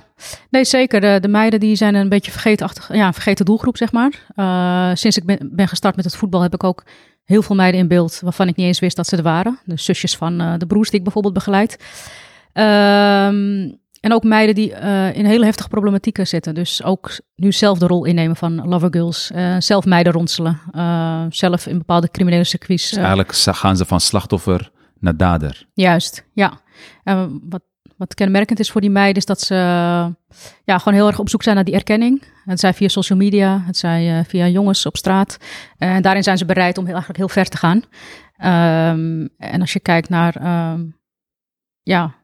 nee 0.50 0.66
zeker. 0.66 1.02
De, 1.02 1.18
de 1.22 1.28
meiden 1.28 1.60
die 1.60 1.76
zijn 1.76 1.96
een 1.96 2.10
beetje 2.10 2.32
vergetenachtig, 2.32 2.94
ja, 2.94 3.14
vergeten 3.14 3.46
doelgroep 3.46 3.78
zeg 3.78 3.92
maar. 3.92 4.26
Uh, 4.36 4.96
sinds 4.96 5.18
ik 5.18 5.26
ben, 5.26 5.50
ben 5.52 5.68
gestart 5.68 5.96
met 5.96 6.06
het 6.06 6.16
voetbal 6.16 6.42
heb 6.42 6.54
ik 6.54 6.64
ook 6.64 6.84
heel 7.24 7.42
veel 7.42 7.56
meiden 7.56 7.80
in 7.80 7.88
beeld 7.88 8.20
waarvan 8.20 8.48
ik 8.48 8.56
niet 8.56 8.66
eens 8.66 8.80
wist 8.80 8.96
dat 8.96 9.08
ze 9.08 9.18
er 9.18 9.24
waren. 9.24 9.60
De 9.66 9.78
zusjes 9.78 10.18
van 10.18 10.42
uh, 10.42 10.54
de 10.58 10.66
broers 10.66 10.90
die 10.90 10.98
ik 10.98 11.04
bijvoorbeeld 11.04 11.34
begeleid. 11.34 11.74
Um, 12.54 13.84
en 14.06 14.14
ook 14.14 14.24
meiden 14.24 14.56
die 14.56 14.72
uh, 14.72 15.16
in 15.16 15.26
hele 15.26 15.46
heftige 15.46 15.70
problematieken 15.70 16.28
zitten. 16.28 16.56
Dus 16.56 16.84
ook 16.84 17.20
nu 17.36 17.52
zelf 17.52 17.78
de 17.78 17.88
rol 17.88 18.06
innemen 18.06 18.36
van 18.36 18.68
lovergirls. 18.68 19.32
Uh, 19.36 19.56
zelf 19.60 19.86
meiden 19.86 20.14
ronselen. 20.14 20.60
Uh, 20.72 21.26
zelf 21.30 21.68
in 21.68 21.78
bepaalde 21.78 22.12
criminele 22.12 22.44
circuits. 22.44 22.90
Dus 22.90 22.98
eigenlijk 22.98 23.34
gaan 23.36 23.78
ze 23.78 23.86
van 23.86 24.00
slachtoffer 24.00 24.72
naar 25.00 25.18
dader. 25.18 25.66
Juist, 25.74 26.26
ja. 26.34 26.60
En 27.04 27.42
wat, 27.50 27.62
wat 27.98 28.14
kenmerkend 28.14 28.60
is 28.60 28.72
voor 28.72 28.82
die 28.82 28.90
meiden 28.90 29.16
is 29.16 29.26
dat 29.26 29.42
ze 29.42 29.56
ja, 30.64 30.78
gewoon 30.78 30.94
heel 30.94 31.08
erg 31.08 31.20
op 31.20 31.30
zoek 31.30 31.44
zijn 31.44 31.56
naar 31.56 31.64
die 31.64 31.74
erkenning. 31.74 32.24
Het 32.46 32.60
zij 32.60 32.74
via 32.74 32.88
social 32.88 33.18
media, 33.18 33.64
het 33.66 33.78
zij 33.78 34.24
via 34.28 34.48
jongens 34.48 34.86
op 34.86 34.98
straat. 34.98 35.38
En 35.78 36.02
daarin 36.02 36.24
zijn 36.24 36.38
ze 36.38 36.46
bereid 36.46 36.78
om 36.78 36.86
eigenlijk 36.86 37.18
heel 37.18 37.30
ver 37.30 37.46
te 37.46 37.58
gaan. 37.58 37.84
Um, 38.38 39.30
en 39.38 39.62
als 39.62 39.74
je 39.74 39.80
kijkt 39.80 40.10
naar 40.10 40.72
um, 40.74 41.00
ja, 41.84 42.16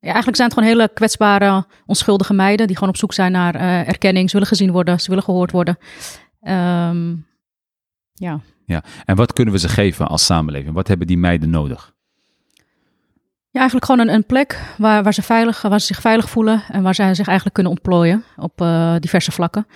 eigenlijk 0.00 0.36
zijn 0.36 0.48
het 0.48 0.58
gewoon 0.58 0.74
hele 0.74 0.90
kwetsbare, 0.94 1.66
onschuldige 1.86 2.34
meiden 2.34 2.66
die 2.66 2.76
gewoon 2.76 2.90
op 2.90 2.96
zoek 2.96 3.12
zijn 3.12 3.32
naar 3.32 3.54
uh, 3.54 3.88
erkenning. 3.88 4.26
Ze 4.26 4.32
willen 4.32 4.48
gezien 4.48 4.72
worden, 4.72 5.00
ze 5.00 5.08
willen 5.08 5.24
gehoord 5.24 5.50
worden. 5.50 5.78
Um, 6.40 7.26
ja. 8.12 8.40
ja. 8.64 8.84
En 9.04 9.16
wat 9.16 9.32
kunnen 9.32 9.54
we 9.54 9.60
ze 9.60 9.68
geven 9.68 10.06
als 10.06 10.24
samenleving? 10.24 10.74
Wat 10.74 10.88
hebben 10.88 11.06
die 11.06 11.18
meiden 11.18 11.50
nodig? 11.50 11.94
Eigenlijk 13.56 13.84
gewoon 13.84 14.08
een, 14.08 14.14
een 14.14 14.26
plek 14.26 14.60
waar, 14.78 15.02
waar, 15.02 15.14
ze 15.14 15.22
veilig, 15.22 15.62
waar 15.62 15.80
ze 15.80 15.86
zich 15.86 16.00
veilig 16.00 16.30
voelen 16.30 16.62
en 16.70 16.82
waar 16.82 16.94
zij 16.94 17.14
zich 17.14 17.26
eigenlijk 17.26 17.54
kunnen 17.54 17.72
ontplooien 17.72 18.24
op 18.36 18.60
uh, 18.60 18.94
diverse 18.98 19.32
vlakken. 19.32 19.66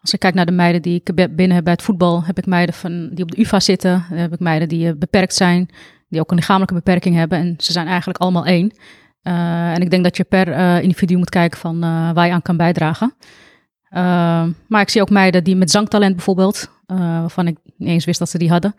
Als 0.00 0.12
ik 0.12 0.18
kijk 0.18 0.34
naar 0.34 0.46
de 0.46 0.52
meiden 0.52 0.82
die 0.82 1.02
ik 1.04 1.14
binnen 1.14 1.54
heb 1.54 1.64
bij 1.64 1.72
het 1.72 1.82
voetbal, 1.82 2.24
heb 2.24 2.38
ik 2.38 2.46
meiden 2.46 2.74
van, 2.74 3.08
die 3.12 3.24
op 3.24 3.30
de 3.30 3.40
UvA 3.40 3.60
zitten. 3.60 4.04
Heb 4.08 4.32
ik 4.32 4.38
meiden 4.38 4.68
die 4.68 4.86
uh, 4.86 4.92
beperkt 4.96 5.34
zijn, 5.34 5.68
die 6.08 6.20
ook 6.20 6.30
een 6.30 6.36
lichamelijke 6.36 6.74
beperking 6.74 7.14
hebben. 7.14 7.38
En 7.38 7.54
ze 7.58 7.72
zijn 7.72 7.86
eigenlijk 7.86 8.18
allemaal 8.18 8.46
één. 8.46 8.72
Uh, 9.22 9.72
en 9.72 9.80
ik 9.80 9.90
denk 9.90 10.04
dat 10.04 10.16
je 10.16 10.24
per 10.24 10.82
individu 10.82 11.16
moet 11.16 11.30
kijken 11.30 11.58
van 11.58 11.80
waar 12.14 12.26
je 12.26 12.32
aan 12.32 12.42
kan 12.42 12.56
bijdragen. 12.56 13.14
maar 14.66 14.80
ik 14.80 14.88
zie 14.88 15.00
ook 15.00 15.10
meiden 15.10 15.44
die 15.44 15.56
met 15.56 15.70
zangtalent 15.70 16.14
bijvoorbeeld, 16.16 16.70
waarvan 16.86 17.46
ik 17.46 17.56
niet 17.76 17.88
eens 17.88 18.04
wist 18.04 18.18
dat 18.18 18.30
ze 18.30 18.38
die 18.38 18.50
hadden. 18.50 18.74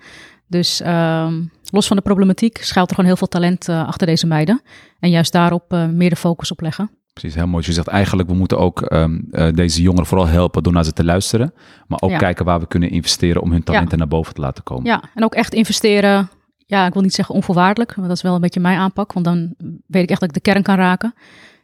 Dus 0.47 0.81
ehm, 0.81 1.33
los 1.71 1.87
van 1.87 1.97
de 1.97 2.03
problematiek 2.03 2.57
schuilt 2.57 2.89
er 2.89 2.95
gewoon 2.95 3.09
heel 3.09 3.19
veel 3.19 3.27
talent 3.27 3.69
achter 3.69 4.07
deze 4.07 4.27
meiden. 4.27 4.61
En 4.99 5.09
juist 5.09 5.31
daarop 5.31 5.75
meer 5.91 6.09
de 6.09 6.15
focus 6.15 6.51
op 6.51 6.61
leggen. 6.61 6.91
Precies, 7.13 7.35
heel 7.35 7.47
mooi. 7.47 7.57
Dus 7.57 7.67
je 7.67 7.73
zegt 7.73 7.87
eigenlijk, 7.87 8.29
we 8.29 8.35
moeten 8.35 8.57
ook 8.57 8.91
um, 8.93 9.27
uh, 9.31 9.47
deze 9.53 9.81
jongeren 9.81 10.05
vooral 10.05 10.27
helpen 10.27 10.63
door 10.63 10.73
naar 10.73 10.83
ze 10.83 10.93
te 10.93 11.03
luisteren. 11.03 11.53
Maar 11.87 12.01
ook 12.01 12.09
ja. 12.09 12.17
kijken 12.17 12.45
waar 12.45 12.59
we 12.59 12.67
kunnen 12.67 12.89
investeren 12.89 13.41
om 13.41 13.51
hun 13.51 13.63
talenten 13.63 13.91
ja. 13.91 13.97
naar 13.97 14.07
boven 14.07 14.33
te 14.33 14.41
laten 14.41 14.63
komen. 14.63 14.85
Ja, 14.85 15.03
en 15.15 15.23
ook 15.23 15.35
echt 15.35 15.53
investeren. 15.53 16.29
Ja, 16.65 16.85
ik 16.85 16.93
wil 16.93 17.01
niet 17.01 17.13
zeggen 17.13 17.35
onvoorwaardelijk, 17.35 17.95
maar 17.95 18.07
dat 18.07 18.17
is 18.17 18.23
wel 18.23 18.35
een 18.35 18.41
beetje 18.41 18.59
mijn 18.59 18.77
aanpak. 18.77 19.13
Want 19.13 19.25
dan 19.25 19.53
weet 19.87 20.03
ik 20.03 20.09
echt 20.09 20.19
dat 20.19 20.29
ik 20.29 20.35
de 20.35 20.41
kern 20.41 20.63
kan 20.63 20.75
raken. 20.75 21.13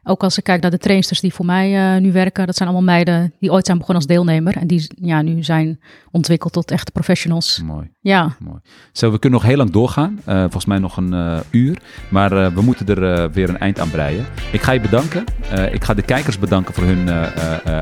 Ook 0.09 0.23
als 0.23 0.37
ik 0.37 0.43
kijk 0.43 0.61
naar 0.61 0.71
de 0.71 0.77
trainsters 0.77 1.19
die 1.19 1.33
voor 1.33 1.45
mij 1.45 1.95
uh, 1.95 2.01
nu 2.01 2.11
werken, 2.11 2.45
dat 2.45 2.55
zijn 2.55 2.69
allemaal 2.69 2.95
meiden 2.95 3.33
die 3.39 3.51
ooit 3.51 3.65
zijn 3.65 3.77
begonnen 3.77 4.03
als 4.03 4.13
deelnemer. 4.13 4.57
En 4.57 4.67
die 4.67 4.87
ja, 5.01 5.21
nu 5.21 5.43
zijn 5.43 5.79
ontwikkeld 6.11 6.53
tot 6.53 6.71
echte 6.71 6.91
professionals. 6.91 7.61
Mooi. 7.65 7.91
Ja. 7.99 8.35
Mooi. 8.39 8.59
Zo, 8.91 9.11
we 9.11 9.19
kunnen 9.19 9.39
nog 9.39 9.47
heel 9.47 9.57
lang 9.57 9.69
doorgaan. 9.69 10.19
Uh, 10.27 10.39
volgens 10.39 10.65
mij 10.65 10.79
nog 10.79 10.97
een 10.97 11.13
uh, 11.13 11.39
uur. 11.51 11.77
Maar 12.09 12.53
we 12.53 12.61
moeten 12.61 12.95
er 12.95 13.31
weer 13.31 13.49
een 13.49 13.59
eind 13.59 13.79
aan 13.79 13.89
breien. 13.89 14.25
Ik 14.51 14.61
ga 14.61 14.71
je 14.71 14.79
bedanken. 14.79 15.23
ik 15.71 15.83
ga 15.83 15.93
de 15.93 16.01
kijkers 16.01 16.39
bedanken 16.39 16.73
voor 16.73 16.83
hun 16.83 17.09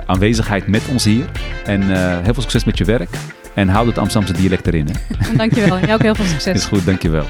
aanwezigheid 0.06 0.68
met 0.68 0.88
ons 0.92 1.04
hier. 1.04 1.26
En 1.66 1.82
heel 2.24 2.34
veel 2.34 2.42
succes 2.42 2.64
met 2.64 2.78
je 2.78 2.86
werk. 2.86 3.10
En 3.54 3.68
houd 3.68 3.88
het 3.88 3.98
Amsterdamse 3.98 4.42
dialect 4.42 4.68
erin. 4.68 4.88
Hè? 4.88 5.36
dankjewel. 5.36 5.80
Jij 5.80 5.94
ook 5.94 6.02
heel 6.02 6.16
veel 6.16 6.26
succes. 6.36 6.56
Is 6.56 6.66
goed, 6.66 6.86
dankjewel. 6.86 7.26